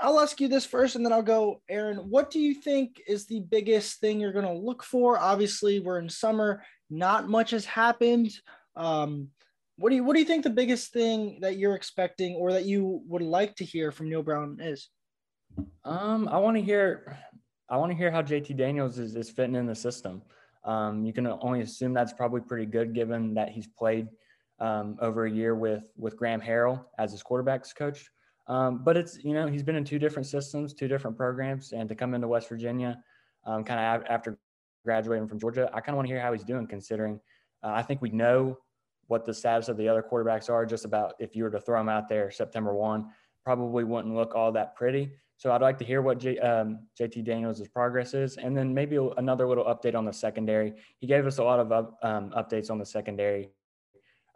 I'll 0.00 0.20
ask 0.20 0.40
you 0.40 0.48
this 0.48 0.64
first 0.64 0.96
and 0.96 1.04
then 1.04 1.12
I'll 1.12 1.22
go, 1.22 1.60
Aaron. 1.68 1.98
What 1.98 2.30
do 2.30 2.40
you 2.40 2.54
think 2.54 3.00
is 3.06 3.26
the 3.26 3.40
biggest 3.40 4.00
thing 4.00 4.20
you're 4.20 4.32
going 4.32 4.46
to 4.46 4.52
look 4.52 4.82
for? 4.82 5.18
Obviously, 5.18 5.80
we're 5.80 5.98
in 5.98 6.08
summer, 6.08 6.62
not 6.90 7.28
much 7.28 7.50
has 7.50 7.64
happened. 7.64 8.30
Um, 8.76 9.28
what 9.76 9.90
do 9.90 9.96
you 9.96 10.04
what 10.04 10.14
do 10.14 10.20
you 10.20 10.26
think 10.26 10.44
the 10.44 10.50
biggest 10.50 10.92
thing 10.92 11.38
that 11.40 11.56
you're 11.56 11.74
expecting 11.74 12.34
or 12.36 12.52
that 12.52 12.64
you 12.64 13.02
would 13.06 13.22
like 13.22 13.56
to 13.56 13.64
hear 13.64 13.90
from 13.90 14.08
Neal 14.08 14.22
Brown 14.22 14.58
is? 14.60 14.88
Um, 15.84 16.28
I 16.28 16.38
want 16.38 16.56
to 16.56 16.62
hear 16.62 17.18
I 17.68 17.76
want 17.76 17.90
to 17.90 17.96
hear 17.96 18.10
how 18.10 18.22
JT 18.22 18.56
Daniels 18.56 18.98
is, 18.98 19.16
is 19.16 19.30
fitting 19.30 19.54
in 19.54 19.66
the 19.66 19.74
system. 19.74 20.22
Um, 20.64 21.04
you 21.04 21.12
can 21.12 21.26
only 21.26 21.62
assume 21.62 21.92
that's 21.92 22.12
probably 22.12 22.40
pretty 22.42 22.66
good 22.66 22.94
given 22.94 23.34
that 23.34 23.48
he's 23.48 23.66
played 23.66 24.08
um, 24.60 24.96
over 25.00 25.24
a 25.24 25.30
year 25.30 25.54
with 25.54 25.84
with 25.96 26.16
Graham 26.16 26.40
Harrell 26.40 26.84
as 26.98 27.12
his 27.12 27.22
quarterbacks 27.22 27.74
coach. 27.74 28.08
Um, 28.48 28.82
but 28.82 28.96
it's 28.96 29.18
you 29.22 29.34
know 29.34 29.46
he's 29.46 29.62
been 29.62 29.76
in 29.76 29.84
two 29.84 29.98
different 29.98 30.26
systems, 30.26 30.74
two 30.74 30.88
different 30.88 31.16
programs, 31.16 31.72
and 31.72 31.88
to 31.88 31.94
come 31.94 32.14
into 32.14 32.28
West 32.28 32.48
Virginia, 32.48 33.02
um, 33.46 33.64
kind 33.64 33.80
of 33.80 34.06
after 34.08 34.38
graduating 34.84 35.28
from 35.28 35.38
Georgia, 35.38 35.70
I 35.72 35.80
kind 35.80 35.90
of 35.90 35.96
want 35.96 36.08
to 36.08 36.12
hear 36.12 36.20
how 36.20 36.32
he's 36.32 36.44
doing. 36.44 36.66
Considering 36.66 37.20
uh, 37.62 37.70
I 37.74 37.82
think 37.82 38.02
we 38.02 38.10
know 38.10 38.58
what 39.06 39.24
the 39.24 39.34
status 39.34 39.68
of 39.68 39.76
the 39.76 39.88
other 39.88 40.02
quarterbacks 40.02 40.50
are. 40.50 40.66
Just 40.66 40.84
about 40.84 41.14
if 41.18 41.36
you 41.36 41.44
were 41.44 41.50
to 41.50 41.60
throw 41.60 41.78
them 41.78 41.88
out 41.88 42.08
there 42.08 42.30
September 42.30 42.74
one, 42.74 43.10
probably 43.44 43.84
wouldn't 43.84 44.14
look 44.14 44.34
all 44.34 44.52
that 44.52 44.74
pretty. 44.74 45.12
So 45.36 45.50
I'd 45.50 45.60
like 45.60 45.78
to 45.78 45.84
hear 45.84 46.02
what 46.02 46.18
J, 46.18 46.38
um, 46.38 46.86
JT 46.98 47.24
Daniels' 47.24 47.66
progress 47.66 48.14
is, 48.14 48.36
and 48.36 48.56
then 48.56 48.72
maybe 48.72 48.96
another 49.16 49.48
little 49.48 49.64
update 49.64 49.96
on 49.96 50.04
the 50.04 50.12
secondary. 50.12 50.74
He 50.98 51.06
gave 51.06 51.26
us 51.26 51.38
a 51.38 51.42
lot 51.42 51.58
of 51.58 51.72
um, 52.02 52.30
updates 52.30 52.70
on 52.70 52.78
the 52.78 52.86
secondary, 52.86 53.50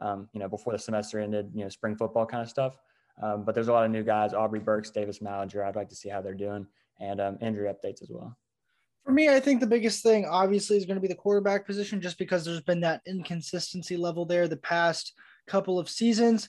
um, 0.00 0.28
you 0.32 0.40
know, 0.40 0.48
before 0.48 0.72
the 0.72 0.78
semester 0.78 1.20
ended, 1.20 1.50
you 1.54 1.62
know, 1.62 1.68
spring 1.68 1.96
football 1.96 2.26
kind 2.26 2.42
of 2.42 2.48
stuff. 2.48 2.76
Um, 3.22 3.44
but 3.44 3.54
there's 3.54 3.68
a 3.68 3.72
lot 3.72 3.84
of 3.84 3.90
new 3.90 4.02
guys, 4.02 4.34
Aubrey 4.34 4.60
Burks, 4.60 4.90
Davis 4.90 5.20
Mallinger. 5.20 5.64
I'd 5.64 5.76
like 5.76 5.88
to 5.88 5.96
see 5.96 6.08
how 6.08 6.20
they're 6.20 6.34
doing 6.34 6.66
and 7.00 7.20
um, 7.20 7.38
injury 7.40 7.68
updates 7.68 8.02
as 8.02 8.10
well. 8.10 8.36
For 9.04 9.12
me, 9.12 9.28
I 9.28 9.40
think 9.40 9.60
the 9.60 9.66
biggest 9.66 10.02
thing 10.02 10.26
obviously 10.26 10.76
is 10.76 10.84
going 10.84 10.96
to 10.96 11.00
be 11.00 11.08
the 11.08 11.14
quarterback 11.14 11.64
position, 11.64 12.00
just 12.00 12.18
because 12.18 12.44
there's 12.44 12.60
been 12.60 12.80
that 12.80 13.02
inconsistency 13.06 13.96
level 13.96 14.24
there 14.24 14.48
the 14.48 14.56
past 14.56 15.12
couple 15.46 15.78
of 15.78 15.88
seasons. 15.88 16.48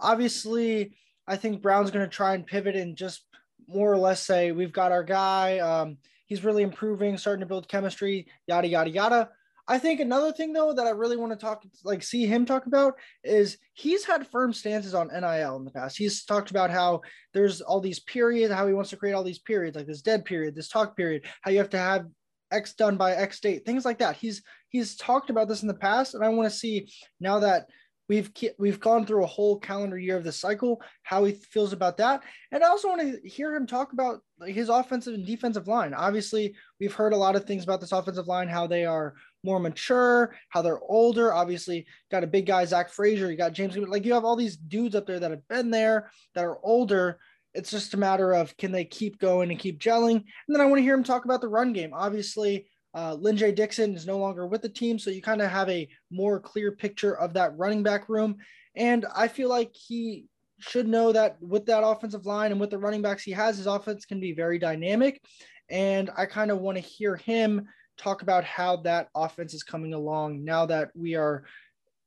Obviously, 0.00 0.96
I 1.26 1.36
think 1.36 1.60
Brown's 1.60 1.90
going 1.90 2.06
to 2.06 2.10
try 2.10 2.34
and 2.34 2.46
pivot 2.46 2.76
and 2.76 2.96
just 2.96 3.24
more 3.66 3.92
or 3.92 3.98
less 3.98 4.22
say, 4.22 4.52
we've 4.52 4.72
got 4.72 4.92
our 4.92 5.04
guy. 5.04 5.58
Um, 5.58 5.98
he's 6.26 6.44
really 6.44 6.62
improving, 6.62 7.18
starting 7.18 7.40
to 7.40 7.46
build 7.46 7.68
chemistry, 7.68 8.26
yada, 8.46 8.66
yada, 8.66 8.90
yada. 8.90 9.30
I 9.70 9.78
think 9.78 10.00
another 10.00 10.32
thing 10.32 10.54
though 10.54 10.72
that 10.72 10.86
I 10.86 10.90
really 10.90 11.18
want 11.18 11.32
to 11.32 11.38
talk 11.38 11.62
like 11.84 12.02
see 12.02 12.24
him 12.24 12.46
talk 12.46 12.64
about 12.64 12.94
is 13.22 13.58
he's 13.74 14.04
had 14.04 14.26
firm 14.26 14.54
stances 14.54 14.94
on 14.94 15.08
NIL 15.08 15.56
in 15.56 15.64
the 15.64 15.70
past. 15.70 15.98
He's 15.98 16.24
talked 16.24 16.50
about 16.50 16.70
how 16.70 17.02
there's 17.34 17.60
all 17.60 17.80
these 17.80 18.00
periods, 18.00 18.52
how 18.52 18.66
he 18.66 18.72
wants 18.72 18.90
to 18.90 18.96
create 18.96 19.12
all 19.12 19.22
these 19.22 19.38
periods, 19.38 19.76
like 19.76 19.86
this 19.86 20.00
dead 20.00 20.24
period, 20.24 20.54
this 20.54 20.68
talk 20.68 20.96
period, 20.96 21.26
how 21.42 21.50
you 21.50 21.58
have 21.58 21.70
to 21.70 21.78
have 21.78 22.06
X 22.50 22.72
done 22.74 22.96
by 22.96 23.12
X 23.12 23.40
date, 23.40 23.66
things 23.66 23.84
like 23.84 23.98
that. 23.98 24.16
He's 24.16 24.42
he's 24.70 24.96
talked 24.96 25.28
about 25.28 25.48
this 25.48 25.62
in 25.62 25.68
the 25.68 25.74
past, 25.74 26.14
and 26.14 26.24
I 26.24 26.28
want 26.30 26.50
to 26.50 26.56
see 26.56 26.90
now 27.20 27.40
that 27.40 27.66
we've 28.08 28.30
we've 28.58 28.80
gone 28.80 29.04
through 29.04 29.24
a 29.24 29.28
whole 29.28 29.58
calendar 29.58 29.98
year 29.98 30.16
of 30.16 30.24
the 30.24 30.32
cycle, 30.32 30.80
how 31.02 31.24
he 31.24 31.32
feels 31.32 31.72
about 31.72 31.98
that, 31.98 32.22
and 32.52 32.62
I 32.62 32.68
also 32.68 32.88
want 32.88 33.02
to 33.02 33.28
hear 33.28 33.54
him 33.54 33.66
talk 33.66 33.92
about 33.92 34.20
his 34.46 34.68
offensive 34.68 35.14
and 35.14 35.26
defensive 35.26 35.68
line. 35.68 35.94
Obviously, 35.94 36.54
we've 36.80 36.94
heard 36.94 37.12
a 37.12 37.18
lot 37.18 37.36
of 37.36 37.44
things 37.44 37.64
about 37.64 37.80
this 37.80 37.92
offensive 37.92 38.28
line, 38.28 38.48
how 38.48 38.66
they 38.66 38.84
are 38.84 39.14
more 39.44 39.60
mature, 39.60 40.34
how 40.48 40.62
they're 40.62 40.80
older. 40.80 41.32
Obviously, 41.32 41.86
got 42.10 42.24
a 42.24 42.28
big 42.28 42.46
guy, 42.46 42.64
Zach 42.64 42.90
Frazier. 42.90 43.30
You 43.30 43.36
got 43.36 43.52
James. 43.52 43.76
Like 43.76 44.04
you 44.04 44.14
have 44.14 44.24
all 44.24 44.36
these 44.36 44.56
dudes 44.56 44.94
up 44.94 45.06
there 45.06 45.20
that 45.20 45.30
have 45.30 45.46
been 45.48 45.70
there 45.70 46.10
that 46.34 46.44
are 46.44 46.58
older. 46.62 47.18
It's 47.54 47.70
just 47.70 47.94
a 47.94 47.98
matter 47.98 48.32
of 48.32 48.56
can 48.56 48.72
they 48.72 48.84
keep 48.84 49.18
going 49.18 49.50
and 49.50 49.58
keep 49.58 49.80
gelling. 49.80 50.16
And 50.16 50.24
then 50.48 50.60
I 50.60 50.66
want 50.66 50.78
to 50.78 50.82
hear 50.82 50.94
him 50.94 51.04
talk 51.04 51.24
about 51.24 51.40
the 51.40 51.48
run 51.48 51.72
game. 51.72 51.92
Obviously, 51.94 52.66
uh, 52.94 53.16
J. 53.32 53.52
Dixon 53.52 53.94
is 53.94 54.06
no 54.06 54.18
longer 54.18 54.46
with 54.46 54.62
the 54.62 54.68
team, 54.68 54.98
so 54.98 55.10
you 55.10 55.22
kind 55.22 55.42
of 55.42 55.50
have 55.50 55.68
a 55.68 55.88
more 56.10 56.40
clear 56.40 56.72
picture 56.72 57.16
of 57.16 57.34
that 57.34 57.56
running 57.56 57.82
back 57.82 58.08
room. 58.08 58.36
And 58.74 59.06
I 59.14 59.28
feel 59.28 59.48
like 59.48 59.72
he 59.74 60.26
should 60.60 60.88
know 60.88 61.12
that 61.12 61.40
with 61.40 61.66
that 61.66 61.84
offensive 61.84 62.26
line 62.26 62.50
and 62.50 62.60
with 62.60 62.70
the 62.70 62.78
running 62.78 63.02
backs 63.02 63.22
he 63.22 63.32
has, 63.32 63.56
his 63.56 63.66
offense 63.66 64.04
can 64.04 64.20
be 64.20 64.32
very 64.32 64.58
dynamic. 64.58 65.22
And 65.70 66.10
I 66.16 66.26
kind 66.26 66.50
of 66.50 66.58
want 66.58 66.76
to 66.76 66.82
hear 66.82 67.16
him 67.16 67.68
talk 67.98 68.22
about 68.22 68.44
how 68.44 68.76
that 68.76 69.08
offense 69.14 69.52
is 69.52 69.62
coming 69.62 69.92
along 69.92 70.44
now 70.44 70.64
that 70.66 70.90
we 70.94 71.14
are 71.14 71.44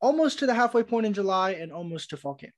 almost 0.02 0.40
to 0.40 0.48
the 0.48 0.54
halfway 0.54 0.84
point 0.84 1.06
in 1.06 1.14
July 1.14 1.52
and 1.52 1.72
almost 1.72 2.10
to 2.10 2.18
fall 2.18 2.34
camp. 2.34 2.54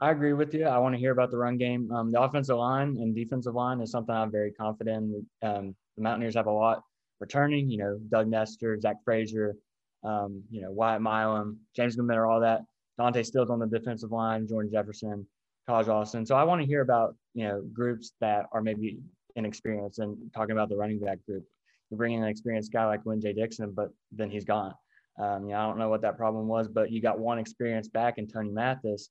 I 0.00 0.10
agree 0.10 0.32
with 0.32 0.52
you. 0.52 0.66
I 0.66 0.78
want 0.78 0.94
to 0.94 0.98
hear 0.98 1.12
about 1.12 1.30
the 1.30 1.38
run 1.38 1.56
game. 1.56 1.92
Um, 1.92 2.10
the 2.10 2.20
offensive 2.20 2.56
line 2.56 2.96
and 3.00 3.14
defensive 3.14 3.54
line 3.54 3.80
is 3.80 3.92
something 3.92 4.14
I'm 4.14 4.32
very 4.32 4.50
confident 4.50 5.14
in. 5.42 5.48
Um, 5.48 5.76
the 5.96 6.02
Mountaineers 6.02 6.34
have 6.34 6.46
a 6.46 6.50
lot 6.50 6.82
returning. 7.20 7.70
You 7.70 7.78
know, 7.78 8.00
Doug 8.08 8.26
Nester, 8.26 8.80
Zach 8.80 8.96
Frazier, 9.04 9.54
um, 10.02 10.42
you 10.50 10.60
know, 10.60 10.72
Wyatt 10.72 11.02
Milum, 11.02 11.58
James 11.76 11.96
Gmenter, 11.96 12.28
all 12.28 12.40
that. 12.40 12.62
Dante 12.98 13.22
Stills 13.22 13.50
on 13.50 13.58
the 13.58 13.66
defensive 13.66 14.10
line, 14.10 14.46
Jordan 14.48 14.72
Jefferson, 14.72 15.26
Taj 15.68 15.88
Austin. 15.88 16.26
So 16.26 16.34
I 16.34 16.44
want 16.44 16.60
to 16.60 16.66
hear 16.66 16.80
about 16.80 17.14
you 17.34 17.46
know 17.46 17.62
groups 17.72 18.12
that 18.20 18.46
are 18.52 18.60
maybe 18.60 18.98
inexperienced 19.36 19.98
and 19.98 20.16
talking 20.34 20.52
about 20.52 20.68
the 20.68 20.76
running 20.76 20.98
back 20.98 21.24
group. 21.26 21.44
Bringing 21.92 22.22
an 22.22 22.28
experienced 22.28 22.72
guy 22.72 22.86
like 22.86 23.04
Lyn-J 23.04 23.34
Dixon, 23.34 23.72
but 23.72 23.90
then 24.10 24.30
he's 24.30 24.44
gone. 24.44 24.74
Um, 25.20 25.44
you 25.44 25.50
know, 25.50 25.60
I 25.60 25.66
don't 25.66 25.78
know 25.78 25.88
what 25.90 26.02
that 26.02 26.16
problem 26.16 26.48
was, 26.48 26.68
but 26.68 26.90
you 26.90 27.02
got 27.02 27.18
one 27.18 27.38
experience 27.38 27.88
back 27.88 28.18
in 28.18 28.26
Tony 28.26 28.50
Mathis 28.50 29.10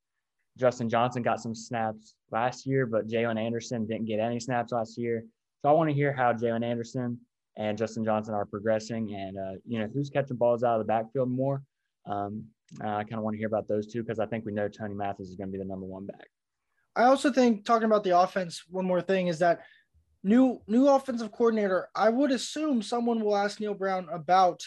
Justin 0.57 0.89
Johnson 0.89 1.23
got 1.23 1.41
some 1.41 1.55
snaps 1.55 2.15
last 2.31 2.65
year, 2.65 2.85
but 2.85 3.07
Jalen 3.07 3.39
Anderson 3.39 3.85
didn't 3.85 4.05
get 4.05 4.19
any 4.19 4.39
snaps 4.39 4.71
last 4.71 4.97
year. 4.97 5.23
So 5.61 5.69
I 5.69 5.73
want 5.73 5.89
to 5.89 5.93
hear 5.93 6.11
how 6.11 6.33
Jalen 6.33 6.63
Anderson 6.63 7.19
and 7.57 7.77
Justin 7.77 8.03
Johnson 8.03 8.33
are 8.33 8.45
progressing, 8.45 9.13
and 9.13 9.37
uh, 9.37 9.59
you 9.65 9.79
know 9.79 9.87
who's 9.93 10.09
catching 10.09 10.37
balls 10.37 10.63
out 10.63 10.79
of 10.79 10.85
the 10.85 10.91
backfield 10.91 11.29
more. 11.29 11.63
Um, 12.05 12.45
uh, 12.83 12.87
I 12.87 13.03
kind 13.03 13.15
of 13.15 13.23
want 13.23 13.35
to 13.35 13.37
hear 13.37 13.47
about 13.47 13.67
those 13.67 13.87
two 13.87 14.01
because 14.01 14.19
I 14.19 14.25
think 14.25 14.45
we 14.45 14.53
know 14.53 14.67
Tony 14.67 14.95
Mathis 14.95 15.29
is 15.29 15.35
going 15.35 15.49
to 15.49 15.51
be 15.51 15.57
the 15.57 15.65
number 15.65 15.85
one 15.85 16.05
back. 16.05 16.27
I 16.95 17.03
also 17.03 17.31
think 17.31 17.63
talking 17.63 17.85
about 17.85 18.03
the 18.03 18.17
offense, 18.17 18.63
one 18.69 18.85
more 18.85 19.01
thing 19.01 19.27
is 19.27 19.39
that 19.39 19.61
new 20.23 20.61
new 20.67 20.87
offensive 20.87 21.31
coordinator. 21.31 21.89
I 21.95 22.09
would 22.09 22.31
assume 22.31 22.81
someone 22.81 23.23
will 23.23 23.35
ask 23.35 23.59
Neal 23.59 23.73
Brown 23.73 24.07
about 24.11 24.61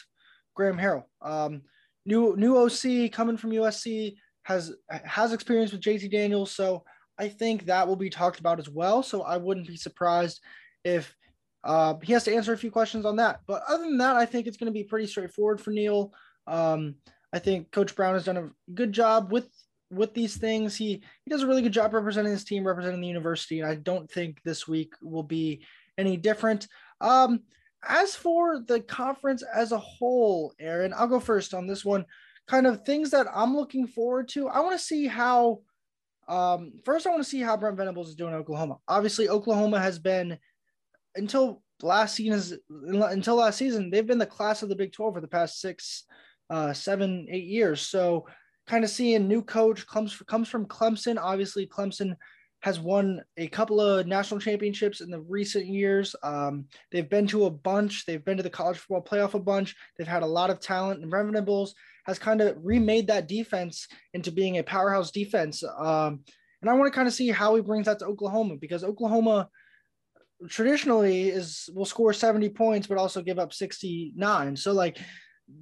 Graham 0.54 0.78
Harrell. 0.78 1.04
Um, 1.22 1.62
new 2.06 2.36
new 2.36 2.56
OC 2.56 3.12
coming 3.12 3.36
from 3.36 3.50
USC 3.50 4.16
has 4.44 4.74
has 4.90 5.32
experience 5.32 5.72
with 5.72 5.80
JT 5.80 6.10
Daniels, 6.10 6.50
so 6.50 6.84
I 7.18 7.28
think 7.28 7.66
that 7.66 7.86
will 7.86 7.96
be 7.96 8.10
talked 8.10 8.40
about 8.40 8.58
as 8.58 8.68
well. 8.68 9.02
So 9.02 9.22
I 9.22 9.36
wouldn't 9.36 9.68
be 9.68 9.76
surprised 9.76 10.40
if 10.84 11.14
uh, 11.62 11.94
he 12.02 12.12
has 12.12 12.24
to 12.24 12.34
answer 12.34 12.52
a 12.52 12.58
few 12.58 12.70
questions 12.70 13.06
on 13.06 13.16
that. 13.16 13.40
But 13.46 13.62
other 13.68 13.84
than 13.84 13.98
that, 13.98 14.16
I 14.16 14.26
think 14.26 14.46
it's 14.46 14.56
going 14.56 14.72
to 14.72 14.78
be 14.78 14.84
pretty 14.84 15.06
straightforward 15.06 15.60
for 15.60 15.70
Neal. 15.70 16.12
Um, 16.46 16.96
I 17.32 17.38
think 17.38 17.72
Coach 17.72 17.96
Brown 17.96 18.14
has 18.14 18.24
done 18.24 18.36
a 18.36 18.50
good 18.74 18.92
job 18.92 19.32
with 19.32 19.48
with 19.94 20.14
these 20.14 20.36
things. 20.36 20.76
He 20.76 21.02
he 21.24 21.30
does 21.30 21.42
a 21.42 21.46
really 21.46 21.62
good 21.62 21.72
job 21.72 21.94
representing 21.94 22.32
his 22.32 22.44
team, 22.44 22.66
representing 22.66 23.00
the 23.00 23.08
university, 23.08 23.60
and 23.60 23.68
I 23.68 23.76
don't 23.76 24.10
think 24.10 24.42
this 24.42 24.66
week 24.68 24.94
will 25.02 25.22
be 25.22 25.64
any 25.98 26.16
different. 26.16 26.68
Um, 27.00 27.40
as 27.86 28.14
for 28.14 28.60
the 28.60 28.80
conference 28.80 29.42
as 29.42 29.72
a 29.72 29.78
whole, 29.78 30.54
Aaron, 30.58 30.94
I'll 30.96 31.06
go 31.06 31.20
first 31.20 31.54
on 31.54 31.66
this 31.66 31.84
one 31.84 32.06
kind 32.46 32.66
of 32.66 32.84
things 32.84 33.10
that 33.10 33.26
I'm 33.34 33.56
looking 33.56 33.86
forward 33.86 34.28
to. 34.30 34.48
I 34.48 34.60
want 34.60 34.78
to 34.78 34.84
see 34.84 35.06
how. 35.06 35.60
Um, 36.26 36.72
first, 36.86 37.06
I 37.06 37.10
want 37.10 37.22
to 37.22 37.28
see 37.28 37.40
how 37.40 37.54
Brent 37.56 37.76
Venables 37.76 38.08
is 38.08 38.14
doing 38.14 38.32
in 38.32 38.38
Oklahoma. 38.38 38.78
Obviously, 38.88 39.28
Oklahoma 39.28 39.78
has 39.78 39.98
been 39.98 40.38
until 41.16 41.62
last 41.82 42.14
season 42.14 42.32
is 42.32 42.54
until 42.88 43.36
last 43.36 43.58
season 43.58 43.90
they've 43.90 44.06
been 44.06 44.18
the 44.18 44.26
class 44.26 44.62
of 44.62 44.68
the 44.68 44.76
Big 44.76 44.92
Twelve 44.92 45.14
for 45.14 45.20
the 45.20 45.28
past 45.28 45.60
six, 45.60 46.04
uh, 46.48 46.72
seven, 46.72 47.26
eight 47.30 47.44
years. 47.44 47.82
So, 47.82 48.26
kind 48.66 48.84
of 48.84 48.90
seeing 48.90 49.28
new 49.28 49.42
coach 49.42 49.86
comes 49.86 50.16
comes 50.26 50.48
from 50.48 50.66
Clemson. 50.66 51.18
Obviously, 51.20 51.66
Clemson 51.66 52.16
has 52.64 52.80
won 52.80 53.22
a 53.36 53.46
couple 53.48 53.78
of 53.78 54.06
national 54.06 54.40
championships 54.40 55.02
in 55.02 55.10
the 55.10 55.20
recent 55.20 55.66
years. 55.66 56.16
Um, 56.22 56.64
they've 56.90 57.10
been 57.10 57.26
to 57.26 57.44
a 57.44 57.50
bunch. 57.50 58.06
They've 58.06 58.24
been 58.24 58.38
to 58.38 58.42
the 58.42 58.48
college 58.48 58.78
football 58.78 59.02
playoff 59.02 59.34
a 59.34 59.38
bunch. 59.38 59.76
They've 59.98 60.08
had 60.08 60.22
a 60.22 60.26
lot 60.26 60.48
of 60.48 60.60
talent. 60.60 61.02
And 61.02 61.10
Venables 61.10 61.74
has 62.06 62.18
kind 62.18 62.40
of 62.40 62.56
remade 62.62 63.08
that 63.08 63.28
defense 63.28 63.86
into 64.14 64.32
being 64.32 64.56
a 64.56 64.62
powerhouse 64.62 65.10
defense. 65.10 65.62
Um, 65.62 66.20
and 66.62 66.70
I 66.70 66.72
want 66.72 66.90
to 66.90 66.96
kind 66.96 67.06
of 67.06 67.12
see 67.12 67.28
how 67.28 67.54
he 67.54 67.60
brings 67.60 67.84
that 67.84 67.98
to 67.98 68.06
Oklahoma 68.06 68.56
because 68.58 68.82
Oklahoma 68.82 69.50
traditionally 70.48 71.28
is 71.28 71.68
will 71.74 71.84
score 71.84 72.12
70 72.12 72.48
points 72.50 72.86
but 72.86 72.96
also 72.96 73.20
give 73.20 73.38
up 73.38 73.52
69. 73.52 74.56
So 74.56 74.72
like 74.72 74.98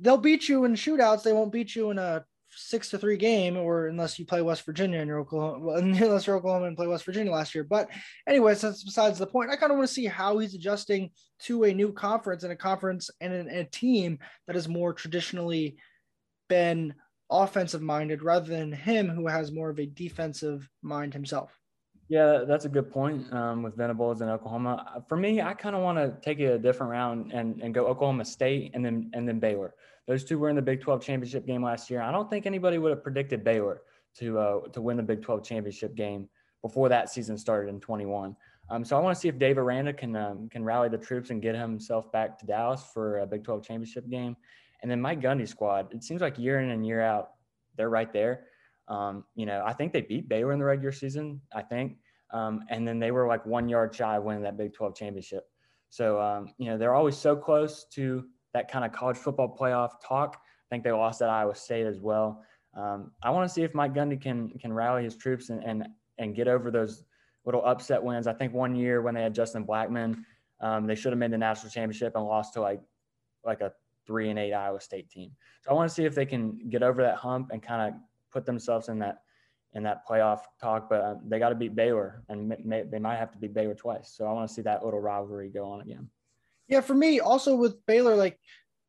they'll 0.01 0.19
beat 0.19 0.49
you 0.49 0.65
in 0.65 0.75
shootouts, 0.75 1.25
they 1.25 1.33
won't 1.33 1.51
beat 1.51 1.75
you 1.75 1.91
in 1.91 1.99
a 1.99 2.25
six 2.55 2.91
to 2.91 2.99
three 2.99 3.17
game, 3.17 3.57
or 3.57 3.87
unless 3.87 4.19
you 4.19 4.25
play 4.25 4.43
West 4.43 4.65
Virginia 4.65 5.01
and 5.01 5.09
you're 5.09 5.21
Oklahoma, 5.21 5.65
well, 5.65 5.77
unless 5.79 6.27
you're 6.27 6.37
Oklahoma 6.37 6.67
and 6.67 6.77
play 6.77 6.87
West 6.87 7.05
Virginia 7.05 7.33
last 7.33 7.55
year. 7.55 7.65
But 7.65 7.89
anyways, 8.27 8.61
that's 8.61 8.85
besides 8.85 9.19
the 9.19 9.27
point. 9.27 9.51
I 9.51 9.57
kind 9.57 9.73
of 9.73 9.79
want 9.79 9.89
to 9.89 9.95
see 9.95 10.07
how 10.07 10.39
he's 10.39 10.55
adjusting 10.55 11.11
to 11.41 11.65
a 11.65 11.75
new 11.75 11.93
conference 11.93 12.43
and 12.43 12.53
a 12.53 12.57
conference 12.57 13.11
and 13.21 13.33
a, 13.49 13.61
a 13.61 13.65
team 13.65 14.19
that 14.47 14.57
is 14.57 14.69
more 14.69 14.93
traditionally 14.93 15.77
been 16.49 16.95
offensive 17.31 17.83
minded 17.83 18.23
rather 18.23 18.49
than 18.49 18.73
him 18.73 19.09
who 19.09 19.27
has 19.27 19.51
more 19.51 19.71
of 19.71 19.79
a 19.79 19.87
defensive 19.87 20.69
mind 20.83 21.15
himself. 21.15 21.59
Yeah, 22.09 22.45
that's 22.47 22.65
a 22.65 22.69
good 22.69 22.91
point 22.91 23.33
um, 23.33 23.63
with 23.63 23.77
Venables 23.77 24.21
in 24.21 24.29
Oklahoma. 24.29 25.03
For 25.09 25.17
me, 25.17 25.41
I 25.41 25.55
kind 25.55 25.75
of 25.75 25.83
want 25.83 25.99
to 25.99 26.15
take 26.21 26.41
it 26.41 26.47
a 26.47 26.59
different 26.59 26.91
round 26.91 27.33
and, 27.33 27.61
and 27.63 27.73
go 27.73 27.87
Oklahoma 27.87 28.25
State 28.25 28.73
and 28.75 28.85
then 28.85 29.11
and 29.15 29.27
then 29.27 29.39
Baylor. 29.39 29.75
Those 30.07 30.25
two 30.25 30.39
were 30.39 30.51
in 30.51 30.57
the 30.57 30.63
Big 30.63 30.81
12 30.81 31.03
championship 31.03 31.47
game 31.47 31.63
last 31.63 31.89
year. 31.89 32.03
I 32.03 32.11
don't 32.11 32.29
think 32.29 32.45
anybody 32.45 32.79
would 32.79 32.91
have 32.91 33.03
predicted 33.03 33.45
Baylor 33.45 33.83
to 34.19 34.39
uh, 34.39 34.61
to 34.69 34.83
win 34.83 34.97
the 34.97 35.03
Big 35.03 35.23
12 35.23 35.45
championship 35.45 35.95
game 35.95 36.29
before 36.61 36.89
that 36.89 37.11
season 37.11 37.39
started 37.39 37.69
in 37.69 37.81
21. 37.81 38.37
Um, 38.71 38.85
so 38.85 38.97
I 38.97 39.01
want 39.01 39.15
to 39.15 39.21
see 39.21 39.29
if 39.29 39.39
Dave 39.39 39.59
Aranda 39.59 39.93
can 39.93 40.17
um, 40.17 40.49
can 40.49 40.65
rally 40.65 40.89
the 40.89 40.99
troops 40.99 41.31
and 41.31 41.41
get 41.41 41.55
himself 41.55 42.11
back 42.13 42.39
to 42.41 42.47
Dallas 42.47 42.83
for 42.93 43.21
a 43.21 43.27
Big 43.27 43.45
12 43.45 43.65
championship 43.65 44.09
game. 44.09 44.37
And 44.83 44.91
then 44.91 45.01
Mike 45.01 45.21
Gundy 45.21 45.47
squad, 45.47 45.95
it 45.95 46.03
seems 46.03 46.21
like 46.21 46.39
year 46.39 46.61
in 46.61 46.71
and 46.71 46.85
year 46.85 47.01
out, 47.01 47.31
they're 47.77 47.89
right 47.89 48.13
there. 48.13 48.47
Um, 48.93 49.25
you 49.35 49.47
know, 49.47 49.63
I 49.65 49.73
think 49.73 49.93
they 49.93 50.03
beat 50.03 50.29
Baylor 50.29 50.53
in 50.53 50.59
the 50.59 50.67
regular 50.67 50.93
season, 50.93 51.41
I 51.55 51.63
think. 51.63 51.97
Um, 52.31 52.65
and 52.69 52.87
then 52.87 52.99
they 52.99 53.11
were 53.11 53.27
like 53.27 53.45
one 53.47 53.69
yard 53.69 53.95
shy 53.95 54.17
of 54.17 54.25
winning 54.25 54.43
that 54.43 54.59
Big 54.59 54.75
12 54.75 54.95
championship. 54.95 55.45
So, 55.89 56.21
um, 56.21 56.49
you 56.59 56.67
know, 56.67 56.77
they're 56.77 56.95
always 56.95 57.17
so 57.17 57.35
close 57.35 57.87
to 57.93 58.25
that 58.53 58.71
kind 58.71 58.85
of 58.85 58.93
college 58.93 59.17
football 59.17 59.57
playoff 59.59 59.93
talk. 60.07 60.37
I 60.37 60.67
think 60.71 60.85
they 60.85 60.93
lost 60.93 61.23
at 61.23 61.31
Iowa 61.31 61.55
State 61.55 61.87
as 61.87 62.01
well. 62.01 62.43
Um, 62.77 63.13
I 63.23 63.31
want 63.31 63.49
to 63.49 63.53
see 63.53 63.63
if 63.63 63.75
Mike 63.75 63.95
Gundy 63.95 64.21
can 64.21 64.51
can 64.59 64.73
rally 64.73 65.05
his 65.05 65.17
troops 65.17 65.51
and 65.51 65.63
and 65.63 65.87
and 66.19 66.35
get 66.35 66.49
over 66.49 66.71
those 66.71 67.05
little 67.45 67.65
upset 67.65 68.03
wins. 68.03 68.27
I 68.27 68.33
think 68.33 68.55
one 68.55 68.75
year 68.75 69.03
when 69.03 69.15
they 69.15 69.23
had 69.23 69.35
Justin 69.35 69.67
Blackmon, 69.67 70.17
um, 70.61 70.87
they 70.87 70.95
should 70.95 71.13
have 71.13 71.19
made 71.19 71.33
the 71.33 71.39
national 71.39 71.71
championship 71.71 72.15
and 72.15 72.25
lost 72.25 72.55
to 72.55 72.61
like 72.63 72.81
like 73.45 73.61
a 73.61 73.73
three 74.07 74.31
and 74.31 74.39
eight 74.39 74.55
Iowa 74.55 74.81
State 74.81 75.11
team. 75.11 75.33
So 75.63 75.71
I 75.71 75.75
want 75.75 75.89
to 75.91 75.95
see 75.95 76.05
if 76.05 76.15
they 76.15 76.27
can 76.27 76.59
get 76.71 76.83
over 76.83 77.03
that 77.03 77.17
hump 77.17 77.51
and 77.53 77.63
kind 77.63 77.95
of 77.95 78.01
put 78.33 78.47
themselves 78.47 78.89
in 78.89 78.99
that 79.01 79.19
in 79.75 79.83
that 79.85 80.07
playoff 80.07 80.41
talk. 80.61 80.89
But 80.89 81.01
uh, 81.01 81.15
they 81.27 81.39
got 81.39 81.51
to 81.51 81.55
beat 81.55 81.75
Baylor, 81.75 82.23
and 82.29 82.55
may, 82.65 82.83
they 82.83 82.99
might 82.99 83.17
have 83.17 83.33
to 83.33 83.39
beat 83.39 83.55
Baylor 83.55 83.75
twice. 83.75 84.15
So 84.17 84.27
I 84.27 84.33
want 84.33 84.49
to 84.49 84.55
see 84.55 84.63
that 84.63 84.85
little 84.85 85.01
rivalry 85.01 85.49
go 85.49 85.65
on 85.71 85.81
again. 85.81 86.09
Yeah, 86.69 86.81
for 86.81 86.95
me, 86.95 87.21
also 87.21 87.55
with 87.55 87.85
Baylor, 87.87 88.15
like 88.15 88.39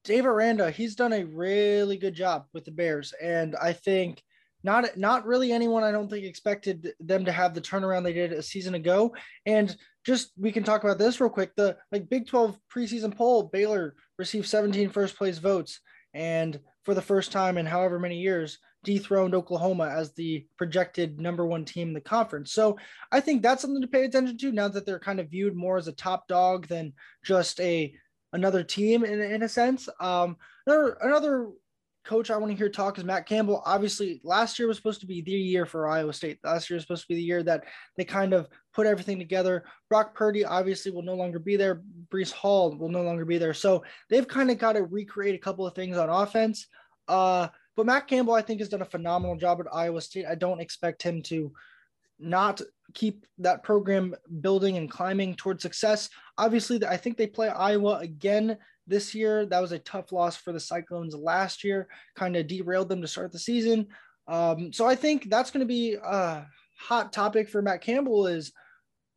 Dave 0.03 0.25
Aranda, 0.25 0.71
he's 0.71 0.95
done 0.95 1.13
a 1.13 1.23
really 1.25 1.97
good 1.97 2.13
job 2.13 2.45
with 2.53 2.65
the 2.65 2.71
Bears, 2.71 3.13
and 3.21 3.55
I 3.55 3.73
think 3.73 4.21
not 4.63 4.97
not 4.97 5.25
really 5.25 5.51
anyone 5.51 5.83
I 5.83 5.91
don't 5.91 6.09
think 6.09 6.25
expected 6.25 6.93
them 6.99 7.25
to 7.25 7.31
have 7.31 7.53
the 7.53 7.61
turnaround 7.61 8.03
they 8.03 8.13
did 8.13 8.31
a 8.31 8.41
season 8.41 8.75
ago. 8.75 9.13
And 9.45 9.75
just 10.05 10.31
we 10.37 10.51
can 10.51 10.63
talk 10.63 10.83
about 10.83 10.97
this 10.97 11.19
real 11.19 11.29
quick. 11.29 11.51
The 11.55 11.77
like 11.91 12.09
Big 12.09 12.27
12 12.27 12.57
preseason 12.73 13.15
poll, 13.15 13.43
Baylor 13.43 13.95
received 14.17 14.47
17 14.47 14.89
first 14.89 15.17
place 15.17 15.37
votes, 15.37 15.79
and 16.13 16.59
for 16.83 16.93
the 16.93 17.01
first 17.01 17.31
time 17.31 17.57
in 17.57 17.65
however 17.65 17.99
many 17.99 18.19
years, 18.19 18.57
dethroned 18.83 19.35
Oklahoma 19.35 19.89
as 19.89 20.13
the 20.13 20.45
projected 20.57 21.19
number 21.19 21.45
one 21.45 21.65
team 21.65 21.89
in 21.89 21.93
the 21.93 22.01
conference. 22.01 22.51
So 22.51 22.77
I 23.11 23.19
think 23.19 23.41
that's 23.41 23.61
something 23.61 23.81
to 23.81 23.87
pay 23.87 24.05
attention 24.05 24.37
to 24.37 24.51
now 24.51 24.67
that 24.67 24.85
they're 24.85 24.99
kind 24.99 25.19
of 25.19 25.29
viewed 25.29 25.55
more 25.55 25.77
as 25.77 25.87
a 25.87 25.93
top 25.93 26.27
dog 26.27 26.67
than 26.67 26.93
just 27.23 27.59
a 27.59 27.93
another 28.33 28.63
team 28.63 29.03
in, 29.03 29.21
in 29.21 29.43
a 29.43 29.49
sense. 29.49 29.87
Um, 29.99 30.37
another 30.65 30.97
another 31.01 31.49
coach 32.03 32.29
I 32.29 32.37
want 32.37 32.51
to 32.51 32.57
hear 32.57 32.69
talk 32.69 32.97
is 32.97 33.03
Matt 33.03 33.25
Campbell. 33.25 33.63
Obviously, 33.65 34.19
last 34.23 34.59
year 34.59 34.67
was 34.67 34.77
supposed 34.77 34.99
to 35.01 35.07
be 35.07 35.21
the 35.21 35.31
year 35.31 35.65
for 35.65 35.87
Iowa 35.87 36.11
State. 36.11 36.39
Last 36.43 36.69
year 36.69 36.75
was 36.75 36.83
supposed 36.83 37.03
to 37.03 37.07
be 37.07 37.15
the 37.15 37.21
year 37.21 37.43
that 37.43 37.63
they 37.95 38.03
kind 38.03 38.33
of 38.33 38.47
put 38.73 38.87
everything 38.87 39.19
together. 39.19 39.63
Brock 39.89 40.13
Purdy 40.13 40.43
obviously 40.43 40.91
will 40.91 41.01
no 41.01 41.15
longer 41.15 41.39
be 41.39 41.55
there. 41.55 41.81
Breece 42.09 42.31
Hall 42.31 42.75
will 42.75 42.89
no 42.89 43.03
longer 43.03 43.25
be 43.25 43.37
there. 43.37 43.53
So 43.53 43.83
they've 44.09 44.27
kind 44.27 44.51
of 44.51 44.57
got 44.57 44.73
to 44.73 44.83
recreate 44.83 45.35
a 45.35 45.39
couple 45.39 45.65
of 45.65 45.75
things 45.75 45.97
on 45.97 46.09
offense. 46.09 46.67
Uh, 47.07 47.47
but 47.75 47.85
Matt 47.85 48.07
Campbell, 48.07 48.33
I 48.33 48.41
think, 48.41 48.59
has 48.59 48.69
done 48.69 48.81
a 48.81 48.85
phenomenal 48.85 49.35
job 49.35 49.59
at 49.59 49.73
Iowa 49.73 50.01
State. 50.01 50.25
I 50.25 50.35
don't 50.35 50.61
expect 50.61 51.01
him 51.01 51.21
to 51.23 51.51
not 52.19 52.61
keep 52.93 53.25
that 53.39 53.63
program 53.63 54.15
building 54.41 54.77
and 54.77 54.89
climbing 54.89 55.35
towards 55.35 55.63
success. 55.63 56.09
Obviously, 56.37 56.85
I 56.85 56.97
think 56.97 57.17
they 57.17 57.27
play 57.27 57.49
Iowa 57.49 57.97
again 57.99 58.57
this 58.85 59.15
year. 59.15 59.45
That 59.45 59.61
was 59.61 59.71
a 59.71 59.79
tough 59.79 60.11
loss 60.11 60.35
for 60.35 60.51
the 60.51 60.59
Cyclones 60.59 61.15
last 61.15 61.63
year, 61.63 61.87
kind 62.15 62.35
of 62.35 62.47
derailed 62.47 62.89
them 62.89 63.01
to 63.01 63.07
start 63.07 63.31
the 63.31 63.39
season. 63.39 63.87
Um, 64.27 64.71
so 64.71 64.87
I 64.87 64.95
think 64.95 65.29
that's 65.29 65.51
going 65.51 65.61
to 65.61 65.65
be 65.65 65.95
a 65.95 66.45
hot 66.79 67.11
topic 67.11 67.49
for 67.49 67.61
Matt 67.61 67.81
Campbell 67.81 68.27
is 68.27 68.51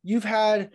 you've 0.03 0.23
had 0.23 0.71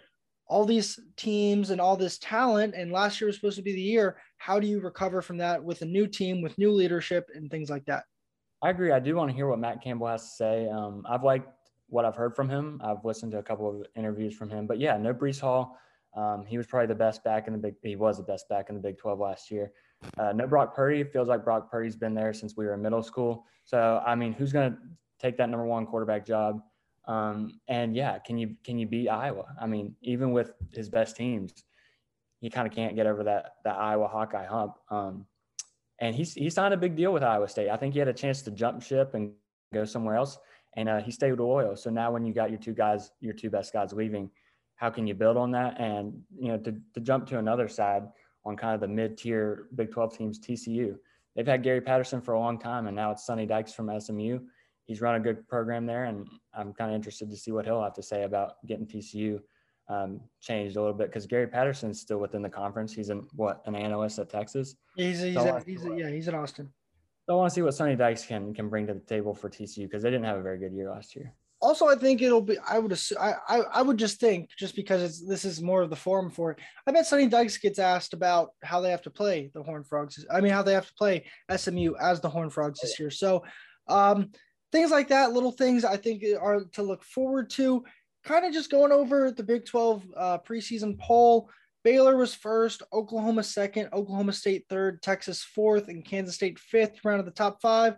all 0.52 0.66
these 0.66 1.00
teams 1.16 1.70
and 1.70 1.80
all 1.80 1.96
this 1.96 2.18
talent 2.18 2.74
and 2.76 2.92
last 2.92 3.18
year 3.18 3.26
was 3.26 3.36
supposed 3.36 3.56
to 3.56 3.62
be 3.62 3.72
the 3.72 3.80
year. 3.80 4.18
How 4.36 4.60
do 4.60 4.66
you 4.66 4.80
recover 4.80 5.22
from 5.22 5.38
that 5.38 5.64
with 5.64 5.80
a 5.80 5.86
new 5.86 6.06
team, 6.06 6.42
with 6.42 6.58
new 6.58 6.70
leadership 6.70 7.26
and 7.34 7.50
things 7.50 7.70
like 7.70 7.86
that? 7.86 8.04
I 8.60 8.68
agree. 8.68 8.92
I 8.92 9.00
do 9.00 9.16
want 9.16 9.30
to 9.30 9.34
hear 9.34 9.48
what 9.48 9.58
Matt 9.58 9.82
Campbell 9.82 10.08
has 10.08 10.24
to 10.24 10.36
say. 10.36 10.68
Um, 10.68 11.06
I've 11.08 11.24
liked 11.24 11.48
what 11.88 12.04
I've 12.04 12.16
heard 12.16 12.36
from 12.36 12.50
him. 12.50 12.82
I've 12.84 13.02
listened 13.02 13.32
to 13.32 13.38
a 13.38 13.42
couple 13.42 13.66
of 13.66 13.86
interviews 13.96 14.34
from 14.34 14.50
him, 14.50 14.66
but 14.66 14.78
yeah, 14.78 14.98
no 14.98 15.14
Breece 15.14 15.40
Hall. 15.40 15.78
Um, 16.14 16.44
he 16.46 16.58
was 16.58 16.66
probably 16.66 16.88
the 16.88 16.96
best 16.96 17.24
back 17.24 17.46
in 17.46 17.54
the 17.54 17.58
big. 17.58 17.76
He 17.82 17.96
was 17.96 18.18
the 18.18 18.22
best 18.22 18.46
back 18.50 18.68
in 18.68 18.74
the 18.74 18.80
Big 18.82 18.98
12 18.98 19.18
last 19.18 19.50
year. 19.50 19.72
Uh, 20.18 20.32
no 20.32 20.46
Brock 20.46 20.76
Purdy. 20.76 21.02
Feels 21.02 21.28
like 21.28 21.44
Brock 21.44 21.70
Purdy's 21.70 21.96
been 21.96 22.14
there 22.14 22.34
since 22.34 22.58
we 22.58 22.66
were 22.66 22.74
in 22.74 22.82
middle 22.82 23.02
school. 23.02 23.46
So 23.64 24.02
I 24.06 24.14
mean, 24.16 24.34
who's 24.34 24.52
going 24.52 24.72
to 24.72 24.78
take 25.18 25.38
that 25.38 25.48
number 25.48 25.64
one 25.64 25.86
quarterback 25.86 26.26
job? 26.26 26.60
Um, 27.06 27.60
and 27.68 27.96
yeah, 27.96 28.18
can 28.18 28.38
you 28.38 28.56
can 28.64 28.78
you 28.78 28.86
beat 28.86 29.08
Iowa? 29.08 29.46
I 29.60 29.66
mean, 29.66 29.96
even 30.02 30.32
with 30.32 30.52
his 30.72 30.88
best 30.88 31.16
teams, 31.16 31.52
he 32.40 32.50
kind 32.50 32.66
of 32.66 32.74
can't 32.74 32.94
get 32.94 33.06
over 33.06 33.24
that 33.24 33.56
that 33.64 33.76
Iowa 33.76 34.08
Hawkeye 34.08 34.46
hump. 34.46 34.74
Um, 34.90 35.26
and 36.00 36.14
he's 36.14 36.34
he 36.34 36.50
signed 36.50 36.74
a 36.74 36.76
big 36.76 36.96
deal 36.96 37.12
with 37.12 37.22
Iowa 37.22 37.48
State. 37.48 37.70
I 37.70 37.76
think 37.76 37.94
he 37.94 37.98
had 37.98 38.08
a 38.08 38.12
chance 38.12 38.42
to 38.42 38.50
jump 38.50 38.82
ship 38.82 39.14
and 39.14 39.32
go 39.72 39.84
somewhere 39.84 40.16
else, 40.16 40.38
and 40.76 40.88
uh, 40.88 41.00
he 41.00 41.10
stayed 41.10 41.30
with 41.30 41.40
Loyola. 41.40 41.76
So 41.76 41.90
now, 41.90 42.12
when 42.12 42.24
you 42.24 42.32
got 42.32 42.50
your 42.50 42.58
two 42.58 42.74
guys, 42.74 43.10
your 43.20 43.34
two 43.34 43.50
best 43.50 43.72
guys 43.72 43.92
leaving, 43.92 44.30
how 44.76 44.90
can 44.90 45.06
you 45.06 45.14
build 45.14 45.36
on 45.36 45.50
that? 45.52 45.80
And 45.80 46.22
you 46.36 46.48
know, 46.48 46.58
to 46.58 46.74
to 46.94 47.00
jump 47.00 47.26
to 47.28 47.38
another 47.38 47.68
side 47.68 48.04
on 48.44 48.56
kind 48.56 48.74
of 48.74 48.80
the 48.80 48.88
mid-tier 48.88 49.68
Big 49.76 49.92
12 49.92 50.18
teams, 50.18 50.40
TCU. 50.40 50.96
They've 51.36 51.46
had 51.46 51.62
Gary 51.62 51.80
Patterson 51.80 52.20
for 52.20 52.34
a 52.34 52.40
long 52.40 52.58
time, 52.58 52.88
and 52.88 52.96
now 52.96 53.12
it's 53.12 53.24
Sonny 53.24 53.46
Dykes 53.46 53.72
from 53.72 53.88
SMU. 54.00 54.40
He's 54.92 55.00
run 55.00 55.14
a 55.14 55.20
good 55.20 55.48
program 55.48 55.86
there, 55.86 56.04
and 56.04 56.28
I'm 56.52 56.74
kind 56.74 56.90
of 56.90 56.94
interested 56.94 57.30
to 57.30 57.36
see 57.38 57.50
what 57.50 57.64
he'll 57.64 57.82
have 57.82 57.94
to 57.94 58.02
say 58.02 58.24
about 58.24 58.56
getting 58.66 58.86
TCU 58.86 59.40
um, 59.88 60.20
changed 60.42 60.76
a 60.76 60.80
little 60.82 60.94
bit 60.94 61.06
because 61.06 61.24
Gary 61.24 61.46
Patterson's 61.46 61.98
still 61.98 62.18
within 62.18 62.42
the 62.42 62.50
conference. 62.50 62.92
He's 62.92 63.08
an 63.08 63.26
what 63.34 63.62
an 63.64 63.74
analyst 63.74 64.18
at 64.18 64.28
Texas. 64.28 64.76
He's, 64.94 65.22
he's, 65.22 65.32
so 65.32 65.56
at, 65.56 65.64
he's 65.64 65.82
yeah 65.96 66.10
he's 66.10 66.28
in 66.28 66.34
Austin. 66.34 66.70
So 67.24 67.32
I 67.32 67.36
want 67.36 67.50
to 67.50 67.54
see 67.54 67.62
what 67.62 67.72
Sonny 67.72 67.96
Dykes 67.96 68.26
can 68.26 68.52
can 68.52 68.68
bring 68.68 68.86
to 68.88 68.92
the 68.92 69.00
table 69.00 69.32
for 69.32 69.48
TCU 69.48 69.84
because 69.84 70.02
they 70.02 70.10
didn't 70.10 70.26
have 70.26 70.36
a 70.36 70.42
very 70.42 70.58
good 70.58 70.74
year 70.74 70.90
last 70.90 71.16
year 71.16 71.32
also 71.62 71.86
i 71.86 71.94
think 71.94 72.20
it'll 72.20 72.42
be 72.42 72.58
i 72.68 72.78
would 72.78 72.92
assume 72.92 73.18
I, 73.20 73.34
I, 73.48 73.60
I 73.74 73.82
would 73.82 73.96
just 73.96 74.18
think 74.18 74.50
just 74.58 74.74
because 74.74 75.00
it's 75.00 75.26
this 75.26 75.44
is 75.44 75.62
more 75.62 75.80
of 75.80 75.90
the 75.90 75.96
forum 75.96 76.28
for 76.28 76.50
it 76.50 76.58
i 76.86 76.90
bet 76.90 77.06
sonny 77.06 77.28
dykes 77.28 77.56
gets 77.56 77.78
asked 77.78 78.12
about 78.12 78.50
how 78.62 78.80
they 78.80 78.90
have 78.90 79.02
to 79.02 79.10
play 79.10 79.50
the 79.54 79.62
horn 79.62 79.84
frogs 79.84 80.26
i 80.30 80.40
mean 80.40 80.52
how 80.52 80.62
they 80.62 80.74
have 80.74 80.88
to 80.88 80.94
play 80.94 81.24
smu 81.56 81.94
as 82.00 82.20
the 82.20 82.28
horn 82.28 82.50
frogs 82.50 82.80
this 82.80 82.98
year 82.98 83.10
so 83.10 83.44
um 83.88 84.30
things 84.72 84.90
like 84.90 85.08
that 85.08 85.32
little 85.32 85.52
things 85.52 85.84
i 85.84 85.96
think 85.96 86.24
are 86.40 86.64
to 86.72 86.82
look 86.82 87.04
forward 87.04 87.48
to 87.50 87.84
kind 88.24 88.44
of 88.44 88.52
just 88.52 88.70
going 88.70 88.92
over 88.92 89.30
the 89.30 89.42
big 89.42 89.64
12 89.66 90.04
uh, 90.16 90.38
preseason 90.38 90.98
poll 90.98 91.48
baylor 91.84 92.16
was 92.16 92.34
first 92.34 92.82
oklahoma 92.92 93.42
second 93.42 93.88
oklahoma 93.92 94.32
state 94.32 94.64
third 94.68 95.02
texas 95.02 95.42
fourth 95.42 95.88
and 95.88 96.04
kansas 96.04 96.34
state 96.34 96.58
fifth 96.58 97.04
round 97.04 97.20
of 97.20 97.26
the 97.26 97.32
top 97.32 97.60
five 97.60 97.96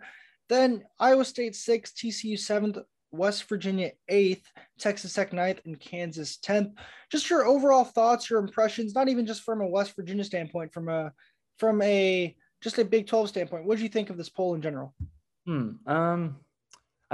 then 0.49 0.85
Iowa 0.99 1.25
State 1.25 1.57
sixth, 1.57 1.97
TCU 1.97 2.39
seventh, 2.39 2.79
West 3.11 3.49
Virginia 3.49 3.93
eighth, 4.09 4.51
Texas 4.79 5.15
Tech 5.15 5.33
ninth, 5.33 5.61
and 5.65 5.79
Kansas 5.79 6.39
10th. 6.39 6.73
Just 7.11 7.31
your 7.31 7.47
overall 7.47 7.85
thoughts, 7.85 8.29
your 8.29 8.41
impressions, 8.41 8.95
not 8.95 9.09
even 9.09 9.27
just 9.27 9.43
from 9.43 9.61
a 9.61 9.67
West 9.67 9.95
Virginia 9.97 10.25
standpoint, 10.25 10.73
from 10.73 10.89
a 10.89 11.13
from 11.59 11.81
a 11.83 12.37
just 12.61 12.79
a 12.79 12.85
Big 12.85 13.07
12 13.07 13.29
standpoint. 13.29 13.67
What 13.67 13.77
do 13.77 13.83
you 13.83 13.89
think 13.89 14.11
of 14.11 14.17
this 14.17 14.29
poll 14.29 14.55
in 14.55 14.63
general? 14.63 14.95
Hmm. 15.47 15.73
Um, 15.87 16.37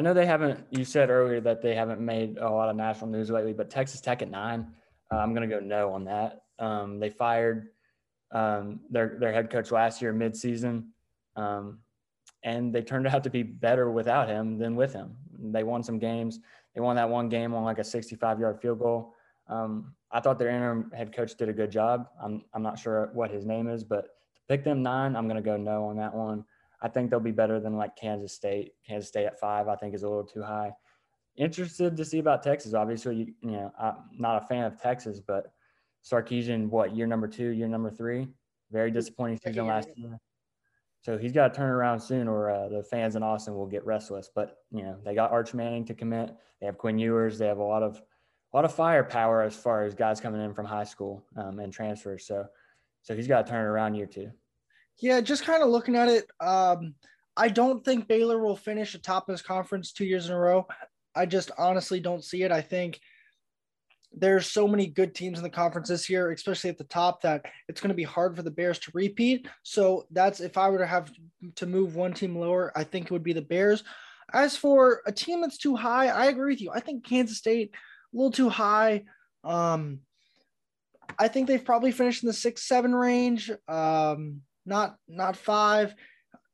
I 0.00 0.02
know 0.02 0.14
they 0.14 0.24
haven't. 0.24 0.64
You 0.70 0.86
said 0.86 1.10
earlier 1.10 1.42
that 1.42 1.60
they 1.60 1.74
haven't 1.74 2.00
made 2.00 2.38
a 2.38 2.48
lot 2.48 2.70
of 2.70 2.76
national 2.76 3.10
news 3.10 3.28
lately, 3.28 3.52
but 3.52 3.68
Texas 3.68 4.00
Tech 4.00 4.22
at 4.22 4.30
nine. 4.30 4.72
Uh, 5.12 5.18
I'm 5.18 5.34
going 5.34 5.46
to 5.46 5.54
go 5.54 5.60
no 5.60 5.92
on 5.92 6.06
that. 6.06 6.44
Um, 6.58 6.98
they 6.98 7.10
fired 7.10 7.68
um, 8.32 8.80
their 8.88 9.18
their 9.20 9.30
head 9.30 9.50
coach 9.50 9.70
last 9.70 10.00
year 10.00 10.14
midseason. 10.14 10.86
Um, 11.36 11.80
and 12.42 12.74
they 12.74 12.80
turned 12.80 13.08
out 13.08 13.24
to 13.24 13.28
be 13.28 13.42
better 13.42 13.90
without 13.90 14.26
him 14.26 14.56
than 14.56 14.74
with 14.74 14.94
him. 14.94 15.18
They 15.38 15.64
won 15.64 15.82
some 15.82 15.98
games. 15.98 16.40
They 16.74 16.80
won 16.80 16.96
that 16.96 17.10
one 17.10 17.28
game 17.28 17.52
on 17.52 17.62
like 17.64 17.78
a 17.78 17.84
65 17.84 18.40
yard 18.40 18.58
field 18.62 18.78
goal. 18.78 19.12
Um, 19.48 19.94
I 20.10 20.20
thought 20.20 20.38
their 20.38 20.48
interim 20.48 20.90
head 20.96 21.14
coach 21.14 21.34
did 21.34 21.50
a 21.50 21.52
good 21.52 21.70
job. 21.70 22.08
I'm, 22.24 22.42
I'm 22.54 22.62
not 22.62 22.78
sure 22.78 23.10
what 23.12 23.30
his 23.30 23.44
name 23.44 23.68
is, 23.68 23.84
but 23.84 24.04
to 24.04 24.42
pick 24.48 24.64
them 24.64 24.82
nine, 24.82 25.14
I'm 25.14 25.28
going 25.28 25.36
to 25.36 25.46
go 25.46 25.58
no 25.58 25.84
on 25.84 25.98
that 25.98 26.14
one. 26.14 26.46
I 26.82 26.88
think 26.88 27.10
they'll 27.10 27.20
be 27.20 27.30
better 27.30 27.60
than 27.60 27.76
like 27.76 27.96
Kansas 27.96 28.32
State. 28.32 28.72
Kansas 28.86 29.08
State 29.08 29.26
at 29.26 29.38
five, 29.38 29.68
I 29.68 29.76
think, 29.76 29.94
is 29.94 30.02
a 30.02 30.08
little 30.08 30.24
too 30.24 30.42
high. 30.42 30.72
Interested 31.36 31.96
to 31.96 32.04
see 32.04 32.18
about 32.18 32.42
Texas. 32.42 32.74
Obviously, 32.74 33.16
you, 33.16 33.34
you 33.42 33.50
know, 33.52 33.72
I'm 33.78 33.96
not 34.12 34.42
a 34.42 34.46
fan 34.46 34.64
of 34.64 34.80
Texas, 34.80 35.20
but 35.20 35.52
Sarkisian, 36.04 36.68
what 36.68 36.94
year 36.96 37.06
number 37.06 37.28
two, 37.28 37.48
year 37.48 37.68
number 37.68 37.90
three? 37.90 38.28
Very 38.70 38.90
disappointing 38.90 39.38
season 39.38 39.66
last 39.66 39.88
year. 39.96 40.18
So 41.02 41.16
he's 41.16 41.32
got 41.32 41.52
to 41.52 41.56
turn 41.56 41.70
around 41.70 42.00
soon, 42.00 42.28
or 42.28 42.50
uh, 42.50 42.68
the 42.68 42.82
fans 42.82 43.16
in 43.16 43.22
Austin 43.22 43.54
will 43.54 43.66
get 43.66 43.84
restless. 43.86 44.30
But 44.34 44.58
you 44.70 44.82
know, 44.82 44.96
they 45.04 45.14
got 45.14 45.30
Arch 45.30 45.54
Manning 45.54 45.84
to 45.86 45.94
commit. 45.94 46.34
They 46.60 46.66
have 46.66 46.78
Quinn 46.78 46.98
Ewers. 46.98 47.38
They 47.38 47.46
have 47.46 47.58
a 47.58 47.64
lot 47.64 47.82
of 47.82 48.02
a 48.52 48.56
lot 48.56 48.64
of 48.64 48.74
firepower 48.74 49.42
as 49.42 49.54
far 49.54 49.84
as 49.84 49.94
guys 49.94 50.20
coming 50.20 50.42
in 50.42 50.52
from 50.52 50.66
high 50.66 50.84
school 50.84 51.24
um, 51.36 51.58
and 51.58 51.72
transfers. 51.72 52.26
So 52.26 52.46
so 53.02 53.16
he's 53.16 53.26
got 53.26 53.46
to 53.46 53.50
turn 53.50 53.64
it 53.64 53.68
around 53.68 53.94
year 53.94 54.06
two. 54.06 54.30
Yeah, 55.00 55.20
just 55.20 55.44
kind 55.44 55.62
of 55.62 55.70
looking 55.70 55.96
at 55.96 56.08
it. 56.08 56.30
Um, 56.40 56.94
I 57.36 57.48
don't 57.48 57.84
think 57.84 58.08
Baylor 58.08 58.38
will 58.38 58.56
finish 58.56 58.94
atop 58.94 59.26
this 59.26 59.42
conference 59.42 59.92
two 59.92 60.04
years 60.04 60.26
in 60.26 60.32
a 60.32 60.38
row. 60.38 60.66
I 61.14 61.26
just 61.26 61.50
honestly 61.58 62.00
don't 62.00 62.24
see 62.24 62.42
it. 62.42 62.52
I 62.52 62.60
think 62.60 63.00
there's 64.12 64.50
so 64.50 64.66
many 64.66 64.86
good 64.86 65.14
teams 65.14 65.38
in 65.38 65.44
the 65.44 65.50
conference 65.50 65.88
this 65.88 66.10
year, 66.10 66.30
especially 66.32 66.68
at 66.70 66.78
the 66.78 66.84
top, 66.84 67.22
that 67.22 67.46
it's 67.68 67.80
going 67.80 67.90
to 67.90 67.94
be 67.94 68.02
hard 68.02 68.36
for 68.36 68.42
the 68.42 68.50
Bears 68.50 68.78
to 68.80 68.90
repeat. 68.92 69.48
So 69.62 70.06
that's 70.10 70.40
if 70.40 70.58
I 70.58 70.68
were 70.68 70.78
to 70.78 70.86
have 70.86 71.10
to 71.56 71.66
move 71.66 71.94
one 71.94 72.12
team 72.12 72.36
lower, 72.36 72.72
I 72.76 72.84
think 72.84 73.06
it 73.06 73.12
would 73.12 73.22
be 73.22 73.32
the 73.32 73.42
Bears. 73.42 73.84
As 74.32 74.56
for 74.56 75.02
a 75.06 75.12
team 75.12 75.40
that's 75.40 75.58
too 75.58 75.76
high, 75.76 76.08
I 76.08 76.26
agree 76.26 76.52
with 76.52 76.60
you. 76.60 76.70
I 76.72 76.80
think 76.80 77.04
Kansas 77.04 77.38
State 77.38 77.70
a 78.12 78.16
little 78.16 78.32
too 78.32 78.48
high. 78.48 79.04
Um, 79.44 80.00
I 81.18 81.28
think 81.28 81.46
they've 81.46 81.64
probably 81.64 81.92
finished 81.92 82.22
in 82.22 82.26
the 82.26 82.32
six 82.32 82.62
seven 82.66 82.94
range, 82.94 83.50
um, 83.68 84.42
not 84.70 84.96
not 85.06 85.36
five. 85.36 85.94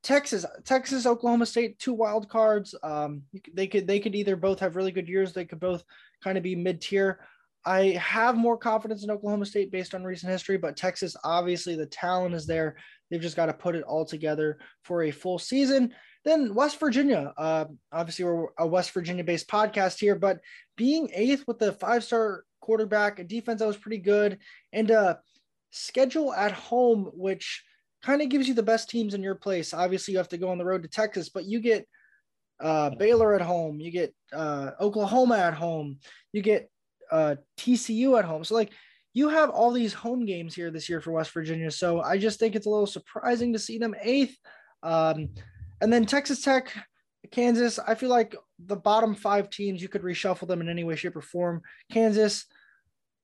Texas, 0.02 0.44
Texas, 0.64 1.06
Oklahoma 1.06 1.46
State, 1.46 1.78
two 1.78 1.92
wild 1.92 2.28
cards. 2.28 2.74
Um, 2.82 3.22
they 3.54 3.66
could 3.66 3.86
they 3.86 4.00
could 4.00 4.14
either 4.14 4.34
both 4.34 4.58
have 4.60 4.74
really 4.74 4.92
good 4.92 5.08
years. 5.08 5.32
They 5.32 5.44
could 5.44 5.60
both 5.60 5.84
kind 6.24 6.36
of 6.36 6.42
be 6.42 6.56
mid 6.56 6.80
tier. 6.80 7.20
I 7.64 8.00
have 8.00 8.36
more 8.36 8.56
confidence 8.56 9.02
in 9.02 9.10
Oklahoma 9.10 9.44
State 9.44 9.72
based 9.72 9.94
on 9.94 10.04
recent 10.04 10.30
history, 10.30 10.56
but 10.56 10.76
Texas, 10.76 11.16
obviously, 11.24 11.74
the 11.74 11.86
talent 11.86 12.36
is 12.36 12.46
there. 12.46 12.76
They've 13.10 13.20
just 13.20 13.34
got 13.34 13.46
to 13.46 13.52
put 13.52 13.74
it 13.74 13.82
all 13.82 14.04
together 14.04 14.58
for 14.84 15.02
a 15.02 15.10
full 15.10 15.40
season. 15.40 15.92
Then 16.24 16.54
West 16.54 16.78
Virginia, 16.78 17.32
uh, 17.36 17.64
obviously, 17.90 18.24
we're 18.24 18.46
a 18.58 18.66
West 18.66 18.92
Virginia 18.92 19.24
based 19.24 19.48
podcast 19.48 19.98
here, 19.98 20.14
but 20.14 20.38
being 20.76 21.10
eighth 21.12 21.44
with 21.48 21.60
a 21.62 21.72
five 21.72 22.04
star 22.04 22.44
quarterback, 22.60 23.18
a 23.18 23.24
defense 23.24 23.58
that 23.58 23.66
was 23.66 23.76
pretty 23.76 23.98
good, 23.98 24.38
and 24.72 24.90
a 24.92 25.18
schedule 25.70 26.32
at 26.32 26.52
home, 26.52 27.10
which 27.14 27.64
kind 28.02 28.22
of 28.22 28.28
gives 28.28 28.48
you 28.48 28.54
the 28.54 28.62
best 28.62 28.90
teams 28.90 29.14
in 29.14 29.22
your 29.22 29.34
place. 29.34 29.74
Obviously, 29.74 30.12
you 30.12 30.18
have 30.18 30.28
to 30.28 30.38
go 30.38 30.48
on 30.48 30.58
the 30.58 30.64
road 30.64 30.82
to 30.82 30.88
Texas, 30.88 31.28
but 31.28 31.44
you 31.44 31.60
get 31.60 31.86
uh, 32.60 32.90
Baylor 32.90 33.34
at 33.34 33.42
home, 33.42 33.80
you 33.80 33.90
get 33.90 34.14
uh, 34.32 34.72
Oklahoma 34.80 35.36
at 35.36 35.54
home, 35.54 35.98
you 36.32 36.42
get 36.42 36.70
uh, 37.10 37.36
TCU 37.58 38.18
at 38.18 38.24
home. 38.24 38.44
So 38.44 38.54
like 38.54 38.72
you 39.12 39.28
have 39.28 39.50
all 39.50 39.70
these 39.70 39.92
home 39.92 40.26
games 40.26 40.54
here 40.54 40.70
this 40.70 40.88
year 40.88 41.00
for 41.00 41.12
West 41.12 41.32
Virginia. 41.32 41.70
So 41.70 42.00
I 42.00 42.18
just 42.18 42.38
think 42.38 42.54
it's 42.54 42.66
a 42.66 42.70
little 42.70 42.86
surprising 42.86 43.52
to 43.52 43.58
see 43.58 43.78
them 43.78 43.94
eighth. 44.02 44.36
Um, 44.82 45.30
and 45.80 45.92
then 45.92 46.06
Texas 46.06 46.42
Tech, 46.42 46.72
Kansas. 47.30 47.78
I 47.78 47.94
feel 47.94 48.10
like 48.10 48.34
the 48.58 48.76
bottom 48.76 49.14
five 49.14 49.50
teams 49.50 49.82
you 49.82 49.88
could 49.88 50.02
reshuffle 50.02 50.48
them 50.48 50.60
in 50.60 50.68
any 50.68 50.84
way, 50.84 50.96
shape, 50.96 51.16
or 51.16 51.22
form. 51.22 51.62
Kansas, 51.92 52.46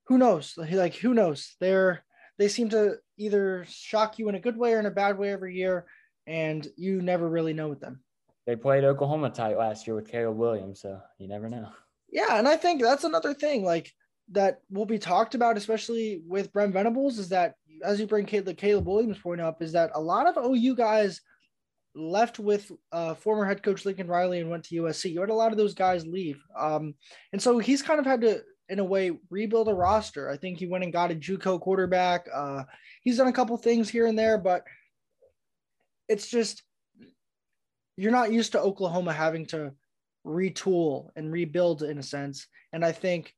who 0.06 0.18
knows? 0.18 0.54
Like 0.56 0.94
who 0.94 1.14
knows? 1.14 1.56
They're 1.60 2.04
they 2.42 2.48
seem 2.48 2.68
to 2.70 2.96
either 3.18 3.64
shock 3.68 4.18
you 4.18 4.28
in 4.28 4.34
a 4.34 4.40
good 4.40 4.56
way 4.56 4.74
or 4.74 4.80
in 4.80 4.86
a 4.86 4.90
bad 4.90 5.16
way 5.16 5.30
every 5.30 5.54
year, 5.54 5.86
and 6.26 6.66
you 6.76 7.00
never 7.00 7.28
really 7.28 7.52
know 7.52 7.68
with 7.68 7.78
them. 7.78 8.00
They 8.48 8.56
played 8.56 8.82
Oklahoma 8.82 9.30
tight 9.30 9.56
last 9.56 9.86
year 9.86 9.94
with 9.94 10.10
Caleb 10.10 10.38
Williams, 10.38 10.80
so 10.80 11.00
you 11.18 11.28
never 11.28 11.48
know. 11.48 11.68
Yeah, 12.10 12.38
and 12.38 12.48
I 12.48 12.56
think 12.56 12.82
that's 12.82 13.04
another 13.04 13.32
thing 13.32 13.62
like 13.62 13.92
that 14.32 14.60
will 14.70 14.86
be 14.86 14.98
talked 14.98 15.36
about, 15.36 15.56
especially 15.56 16.20
with 16.26 16.52
Brent 16.52 16.72
Venables, 16.72 17.20
is 17.20 17.28
that 17.28 17.54
as 17.84 18.00
you 18.00 18.08
bring 18.08 18.26
Caleb, 18.26 18.56
Caleb 18.56 18.88
Williams 18.88 19.18
point 19.18 19.40
up, 19.40 19.62
is 19.62 19.70
that 19.72 19.92
a 19.94 20.00
lot 20.00 20.26
of 20.26 20.44
OU 20.44 20.74
guys 20.74 21.20
left 21.94 22.40
with 22.40 22.72
uh, 22.90 23.14
former 23.14 23.44
head 23.44 23.62
coach 23.62 23.84
Lincoln 23.84 24.08
Riley 24.08 24.40
and 24.40 24.50
went 24.50 24.64
to 24.64 24.82
USC. 24.82 25.12
You 25.12 25.20
had 25.20 25.30
a 25.30 25.34
lot 25.34 25.52
of 25.52 25.58
those 25.58 25.74
guys 25.74 26.04
leave, 26.04 26.42
um, 26.58 26.94
and 27.32 27.40
so 27.40 27.58
he's 27.60 27.82
kind 27.82 28.00
of 28.00 28.06
had 28.06 28.22
to, 28.22 28.42
in 28.72 28.78
a 28.78 28.84
way, 28.84 29.12
rebuild 29.28 29.68
a 29.68 29.74
roster. 29.74 30.30
I 30.30 30.38
think 30.38 30.58
he 30.58 30.66
went 30.66 30.82
and 30.82 30.92
got 30.92 31.10
a 31.10 31.14
JUCO 31.14 31.60
quarterback. 31.60 32.26
Uh, 32.34 32.62
he's 33.02 33.18
done 33.18 33.28
a 33.28 33.32
couple 33.32 33.54
things 33.58 33.90
here 33.90 34.06
and 34.06 34.18
there, 34.18 34.38
but 34.38 34.64
it's 36.08 36.30
just 36.30 36.62
you're 37.98 38.10
not 38.10 38.32
used 38.32 38.52
to 38.52 38.60
Oklahoma 38.60 39.12
having 39.12 39.44
to 39.46 39.72
retool 40.26 41.10
and 41.16 41.30
rebuild 41.30 41.82
in 41.82 41.98
a 41.98 42.02
sense. 42.02 42.46
And 42.72 42.82
I 42.82 42.92
think 42.92 43.34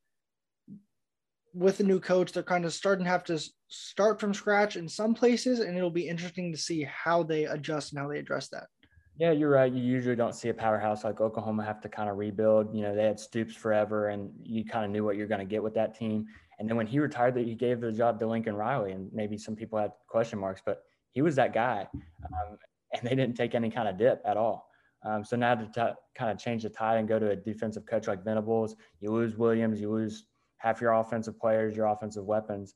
with 1.52 1.78
the 1.78 1.84
new 1.84 1.98
coach, 1.98 2.30
they're 2.30 2.44
kind 2.44 2.64
of 2.64 2.72
starting 2.72 3.04
to 3.04 3.10
have 3.10 3.24
to 3.24 3.40
start 3.66 4.20
from 4.20 4.34
scratch 4.34 4.76
in 4.76 4.88
some 4.88 5.14
places, 5.14 5.58
and 5.58 5.76
it'll 5.76 5.90
be 5.90 6.08
interesting 6.08 6.52
to 6.52 6.58
see 6.58 6.84
how 6.84 7.24
they 7.24 7.46
adjust 7.46 7.92
and 7.92 8.00
how 8.00 8.08
they 8.08 8.20
address 8.20 8.50
that. 8.50 8.68
Yeah, 9.16 9.30
you're 9.30 9.50
right. 9.50 9.72
You 9.72 9.80
usually 9.80 10.16
don't 10.16 10.34
see 10.34 10.48
a 10.48 10.54
powerhouse 10.54 11.04
like 11.04 11.20
Oklahoma 11.20 11.64
have 11.64 11.80
to 11.82 11.88
kind 11.88 12.10
of 12.10 12.18
rebuild. 12.18 12.74
You 12.74 12.82
know, 12.82 12.94
they 12.96 13.04
had 13.04 13.20
Stoops 13.20 13.54
forever, 13.54 14.08
and 14.08 14.32
you 14.42 14.64
kind 14.64 14.84
of 14.84 14.90
knew 14.90 15.04
what 15.04 15.16
you're 15.16 15.28
going 15.28 15.40
to 15.40 15.44
get 15.44 15.62
with 15.62 15.74
that 15.74 15.94
team. 15.96 16.26
And 16.58 16.68
then 16.68 16.76
when 16.76 16.86
he 16.86 16.98
retired, 16.98 17.34
that 17.34 17.46
he 17.46 17.54
gave 17.54 17.80
the 17.80 17.92
job 17.92 18.18
to 18.20 18.26
Lincoln 18.26 18.56
Riley, 18.56 18.92
and 18.92 19.12
maybe 19.12 19.38
some 19.38 19.54
people 19.54 19.78
had 19.78 19.92
question 20.08 20.38
marks, 20.38 20.62
but 20.64 20.82
he 21.12 21.22
was 21.22 21.36
that 21.36 21.52
guy, 21.52 21.86
um, 21.94 22.58
and 22.92 23.02
they 23.02 23.14
didn't 23.14 23.36
take 23.36 23.54
any 23.54 23.70
kind 23.70 23.86
of 23.86 23.96
dip 23.96 24.20
at 24.24 24.36
all. 24.36 24.68
Um, 25.04 25.24
so 25.24 25.36
now 25.36 25.54
to 25.54 25.66
t- 25.66 25.94
kind 26.16 26.32
of 26.32 26.38
change 26.38 26.64
the 26.64 26.70
tide 26.70 26.98
and 26.98 27.06
go 27.06 27.18
to 27.18 27.30
a 27.30 27.36
defensive 27.36 27.86
coach 27.86 28.08
like 28.08 28.24
Venables, 28.24 28.74
you 29.00 29.12
lose 29.12 29.36
Williams, 29.36 29.80
you 29.80 29.90
lose 29.90 30.24
half 30.56 30.80
your 30.80 30.92
offensive 30.92 31.38
players, 31.38 31.76
your 31.76 31.86
offensive 31.86 32.24
weapons. 32.24 32.74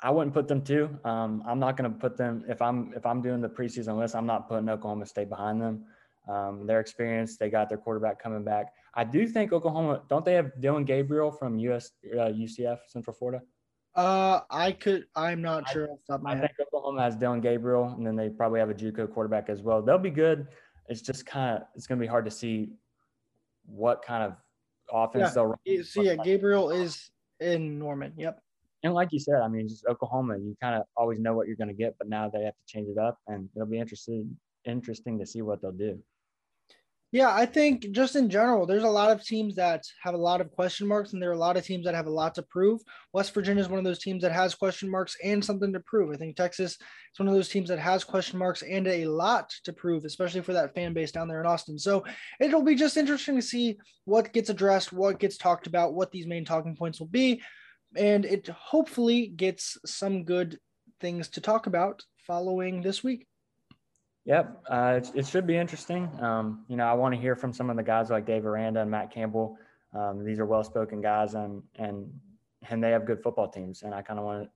I 0.00 0.10
wouldn't 0.10 0.32
put 0.32 0.46
them 0.46 0.62
two. 0.62 0.96
Um, 1.04 1.42
I'm 1.46 1.58
not 1.58 1.76
going 1.76 1.92
to 1.92 1.98
put 1.98 2.16
them 2.16 2.44
if 2.48 2.62
I'm 2.62 2.92
if 2.94 3.04
I'm 3.04 3.20
doing 3.20 3.40
the 3.40 3.48
preseason 3.48 3.98
list. 3.98 4.14
I'm 4.14 4.26
not 4.26 4.48
putting 4.48 4.68
Oklahoma 4.68 5.06
State 5.06 5.28
behind 5.28 5.60
them. 5.60 5.84
Um, 6.28 6.66
their 6.66 6.78
experience, 6.80 7.36
they 7.36 7.48
got 7.48 7.68
their 7.68 7.78
quarterback 7.78 8.22
coming 8.22 8.44
back. 8.44 8.66
I 8.94 9.04
do 9.04 9.26
think 9.26 9.52
Oklahoma 9.52 10.02
don't 10.08 10.24
they 10.24 10.34
have 10.34 10.52
Dillon 10.60 10.84
Gabriel 10.84 11.30
from 11.30 11.58
US 11.58 11.90
uh, 12.12 12.30
UCF 12.30 12.78
Central 12.86 13.14
Florida. 13.14 13.42
Uh, 13.94 14.42
I 14.50 14.72
could. 14.72 15.06
I'm 15.16 15.42
not 15.42 15.68
sure. 15.70 15.88
I, 16.08 16.18
I 16.26 16.38
think 16.38 16.52
Oklahoma 16.60 17.02
has 17.02 17.16
Dillon 17.16 17.40
Gabriel, 17.40 17.94
and 17.96 18.06
then 18.06 18.14
they 18.14 18.28
probably 18.28 18.60
have 18.60 18.70
a 18.70 18.74
JUCO 18.74 19.12
quarterback 19.12 19.48
as 19.48 19.62
well. 19.62 19.82
They'll 19.82 19.98
be 19.98 20.10
good. 20.10 20.46
It's 20.88 21.00
just 21.00 21.26
kind 21.26 21.56
of 21.56 21.62
it's 21.74 21.88
going 21.88 21.98
to 21.98 22.02
be 22.02 22.08
hard 22.08 22.24
to 22.26 22.30
see 22.30 22.70
what 23.66 24.02
kind 24.02 24.22
of 24.22 24.36
offense 24.92 25.30
yeah. 25.30 25.34
they'll. 25.34 25.46
Run. 25.46 25.84
So 25.84 26.02
yeah, 26.02 26.14
Gabriel 26.22 26.70
is 26.70 27.10
in 27.40 27.78
Norman. 27.78 28.12
Yep. 28.16 28.40
And 28.82 28.94
like 28.94 29.08
you 29.12 29.18
said, 29.18 29.40
I 29.42 29.48
mean, 29.48 29.68
just 29.68 29.86
Oklahoma, 29.86 30.38
you 30.38 30.56
kind 30.62 30.76
of 30.76 30.82
always 30.96 31.18
know 31.18 31.34
what 31.34 31.46
you're 31.46 31.56
going 31.56 31.68
to 31.68 31.74
get, 31.74 31.96
but 31.98 32.08
now 32.08 32.30
they 32.30 32.44
have 32.44 32.54
to 32.54 32.66
change 32.66 32.88
it 32.88 32.98
up, 32.98 33.18
and 33.26 33.48
it'll 33.54 33.66
be 33.66 33.78
interesting 33.78 34.36
interesting 34.64 35.18
to 35.18 35.26
see 35.26 35.40
what 35.42 35.62
they'll 35.62 35.72
do. 35.72 35.98
Yeah, 37.10 37.32
I 37.32 37.46
think 37.46 37.90
just 37.92 38.16
in 38.16 38.28
general, 38.28 38.66
there's 38.66 38.82
a 38.82 38.88
lot 38.88 39.10
of 39.10 39.24
teams 39.24 39.54
that 39.54 39.82
have 40.02 40.12
a 40.12 40.18
lot 40.18 40.42
of 40.42 40.52
question 40.52 40.86
marks, 40.86 41.14
and 41.14 41.22
there 41.22 41.30
are 41.30 41.34
a 41.34 41.38
lot 41.38 41.56
of 41.56 41.64
teams 41.64 41.86
that 41.86 41.94
have 41.94 42.06
a 42.06 42.10
lot 42.10 42.34
to 42.34 42.42
prove. 42.42 42.82
West 43.14 43.32
Virginia 43.32 43.62
is 43.62 43.68
one 43.68 43.78
of 43.78 43.84
those 43.84 43.98
teams 43.98 44.20
that 44.22 44.32
has 44.32 44.54
question 44.54 44.90
marks 44.90 45.16
and 45.24 45.42
something 45.42 45.72
to 45.72 45.80
prove. 45.80 46.12
I 46.12 46.18
think 46.18 46.36
Texas 46.36 46.72
is 46.72 46.78
one 47.18 47.26
of 47.26 47.32
those 47.32 47.48
teams 47.48 47.70
that 47.70 47.78
has 47.78 48.04
question 48.04 48.38
marks 48.38 48.60
and 48.60 48.86
a 48.86 49.06
lot 49.06 49.48
to 49.64 49.72
prove, 49.72 50.04
especially 50.04 50.42
for 50.42 50.52
that 50.52 50.74
fan 50.74 50.92
base 50.92 51.10
down 51.10 51.28
there 51.28 51.40
in 51.40 51.46
Austin. 51.46 51.78
So 51.78 52.04
it'll 52.40 52.62
be 52.62 52.74
just 52.74 52.98
interesting 52.98 53.36
to 53.36 53.42
see 53.42 53.78
what 54.04 54.34
gets 54.34 54.50
addressed, 54.50 54.92
what 54.92 55.18
gets 55.18 55.38
talked 55.38 55.66
about, 55.66 55.94
what 55.94 56.10
these 56.10 56.26
main 56.26 56.44
talking 56.44 56.76
points 56.76 57.00
will 57.00 57.06
be, 57.06 57.40
and 57.96 58.24
it 58.24 58.48
hopefully 58.48 59.28
gets 59.28 59.78
some 59.84 60.24
good 60.24 60.58
things 61.00 61.28
to 61.28 61.40
talk 61.40 61.66
about 61.66 62.04
following 62.26 62.82
this 62.82 63.02
week. 63.02 63.26
Yep, 64.24 64.62
uh, 64.68 65.00
it, 65.02 65.10
it, 65.14 65.26
should 65.26 65.46
be 65.46 65.56
interesting. 65.56 66.10
Um, 66.20 66.64
you 66.68 66.76
know, 66.76 66.84
I 66.84 66.92
want 66.92 67.14
to 67.14 67.20
hear 67.20 67.34
from 67.34 67.52
some 67.52 67.70
of 67.70 67.76
the 67.76 67.82
guys 67.82 68.10
like 68.10 68.26
Dave 68.26 68.44
Aranda 68.44 68.82
and 68.82 68.90
Matt 68.90 69.10
Campbell. 69.10 69.56
Um, 69.94 70.22
these 70.22 70.38
are 70.38 70.44
well-spoken 70.44 71.00
guys, 71.00 71.32
and 71.34 71.62
and 71.76 72.12
and 72.68 72.84
they 72.84 72.90
have 72.90 73.06
good 73.06 73.22
football 73.22 73.48
teams, 73.48 73.82
and 73.82 73.94
I 73.94 74.02
kind 74.02 74.18
of 74.18 74.26
want 74.26 74.44
to 74.44 74.50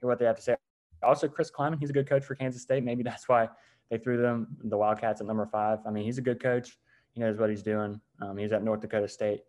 hear 0.00 0.08
what 0.08 0.20
they 0.20 0.26
have 0.26 0.36
to 0.36 0.42
say. 0.42 0.56
Also, 1.02 1.26
Chris 1.26 1.50
Klieman, 1.50 1.80
he's 1.80 1.90
a 1.90 1.92
good 1.92 2.08
coach 2.08 2.24
for 2.24 2.36
Kansas 2.36 2.62
State. 2.62 2.84
Maybe 2.84 3.02
that's 3.10 3.28
why 3.28 3.48
they 3.90 3.98
threw 3.98 4.16
them 4.16 4.46
the 4.62 4.76
Wildcats 4.76 5.20
at 5.20 5.26
number 5.26 5.46
five. 5.46 5.80
I 5.86 5.90
mean, 5.90 6.04
he's 6.04 6.18
a 6.18 6.22
good 6.22 6.40
coach. 6.40 6.78
He 7.12 7.20
knows 7.20 7.36
what 7.36 7.50
he's 7.50 7.62
doing. 7.62 8.00
Um, 8.20 8.36
he's 8.36 8.52
at 8.52 8.62
North 8.62 8.80
Dakota 8.80 9.08
State. 9.08 9.40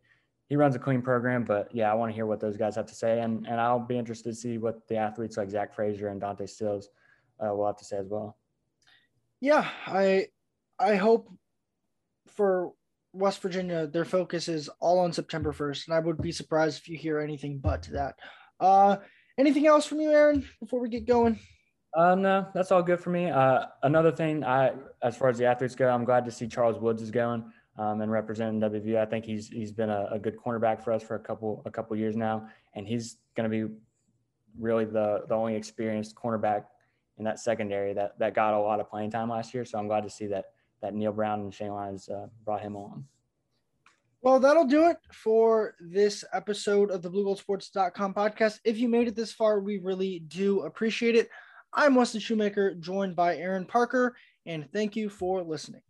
He 0.48 0.56
runs 0.56 0.76
a 0.76 0.80
clean 0.80 1.02
program, 1.02 1.44
but 1.44 1.70
yeah, 1.74 1.92
I 1.92 1.96
want 1.96 2.12
to 2.12 2.16
hear 2.16 2.26
what 2.26 2.40
those 2.40 2.58
guys 2.58 2.76
have 2.76 2.86
to 2.88 2.96
say, 2.96 3.20
and 3.20 3.46
and 3.48 3.60
I'll 3.60 3.80
be 3.80 3.98
interested 3.98 4.30
to 4.30 4.36
see 4.36 4.58
what 4.58 4.88
the 4.88 4.96
athletes 4.98 5.38
like 5.38 5.50
Zach 5.50 5.76
Frazier 5.76 6.08
and 6.08 6.22
Dante 6.22 6.46
Stills 6.46 6.90
uh, 7.40 7.54
will 7.54 7.68
have 7.68 7.78
to 7.78 7.86
say 7.86 7.98
as 7.98 8.08
well 8.08 8.38
yeah, 9.40 9.68
I 9.86 10.28
I 10.80 10.96
hope 10.96 11.30
for 12.28 12.74
West 13.14 13.42
Virginia, 13.42 13.88
their 13.88 14.06
focus 14.06 14.48
is 14.48 14.70
all 14.80 15.00
on 15.00 15.14
September 15.14 15.52
1st, 15.52 15.88
and 15.88 15.96
I 15.96 16.00
would 16.00 16.22
be 16.22 16.32
surprised 16.32 16.80
if 16.80 16.90
you 16.90 16.98
hear 16.98 17.20
anything 17.20 17.60
but 17.60 17.84
that. 17.94 18.16
Uh, 18.60 18.98
anything 19.38 19.66
else 19.66 19.86
from 19.86 20.02
you, 20.02 20.12
Aaron, 20.12 20.48
before 20.60 20.80
we 20.80 20.90
get 20.90 21.08
going? 21.08 21.40
Uh, 21.96 22.14
no, 22.14 22.48
that's 22.54 22.72
all 22.72 22.84
good 22.84 23.00
for 23.00 23.10
me. 23.10 23.30
Uh, 23.30 23.66
another 23.82 24.12
thing, 24.12 24.44
I 24.44 24.74
as 25.02 25.16
far 25.18 25.30
as 25.30 25.38
the 25.38 25.46
athletes 25.46 25.76
go, 25.76 25.90
I'm 25.90 26.06
glad 26.06 26.26
to 26.26 26.32
see 26.32 26.48
Charles 26.48 26.80
Woods 26.80 27.02
is 27.02 27.12
going 27.12 27.52
um, 27.78 28.02
and 28.02 28.12
representing 28.12 28.60
WVU. 28.60 28.98
I 28.98 29.06
think 29.06 29.26
he's 29.26 29.48
he's 29.48 29.72
been 29.72 29.90
a, 29.90 30.08
a, 30.12 30.20
good 30.20 30.38
cornerback 30.38 30.84
for 30.84 30.92
us 30.92 31.04
for 31.04 31.16
a 31.16 31.20
couple 31.20 31.62
a 31.66 31.72
couple 31.72 31.96
years 31.96 32.16
now, 32.16 32.48
and 32.74 32.88
he's 32.88 33.18
going 33.36 33.50
to 33.50 33.68
be 33.68 33.74
really 34.60 34.86
the 34.86 35.24
the 35.28 35.36
only 35.36 35.56
experienced 35.56 36.16
cornerback 36.16 36.66
in 37.18 37.24
that 37.26 37.40
secondary 37.40 37.94
that 37.94 38.18
that 38.20 38.34
got 38.34 38.54
a 38.54 38.60
lot 38.60 38.80
of 38.80 38.90
playing 38.90 39.12
time 39.12 39.30
last 39.30 39.54
year. 39.54 39.66
So 39.66 39.78
I'm 39.78 39.88
glad 39.88 40.04
to 40.04 40.10
see 40.10 40.28
that 40.28 40.46
that 40.82 40.94
Neal 40.94 41.12
Brown 41.12 41.42
and 41.42 41.54
Shane 41.54 41.72
Lyons 41.72 42.10
uh, 42.10 42.28
brought 42.44 42.62
him 42.62 42.76
on. 42.76 43.06
Well, 44.22 44.40
that'll 44.40 44.66
do 44.66 44.90
it 44.90 44.98
for 45.12 45.76
this 45.80 46.24
episode 46.34 46.90
of 46.90 47.02
the 47.02 47.10
BlueGoldSports.com 47.10 48.14
podcast. 48.14 48.60
If 48.64 48.78
you 48.78 48.90
made 48.90 49.08
it 49.08 49.16
this 49.16 49.32
far, 49.32 49.60
we 49.60 49.78
really 49.78 50.20
do 50.28 50.62
appreciate 50.62 51.16
it. 51.16 51.30
I'm 51.72 51.96
Wesley 51.96 52.20
Shoemaker, 52.20 52.74
joined 52.76 53.16
by 53.16 53.38
Aaron 53.38 53.66
Parker, 53.66 54.16
and 54.46 54.68
thank 54.74 54.96
you 54.96 55.10
for 55.10 55.44
listening. 55.44 55.82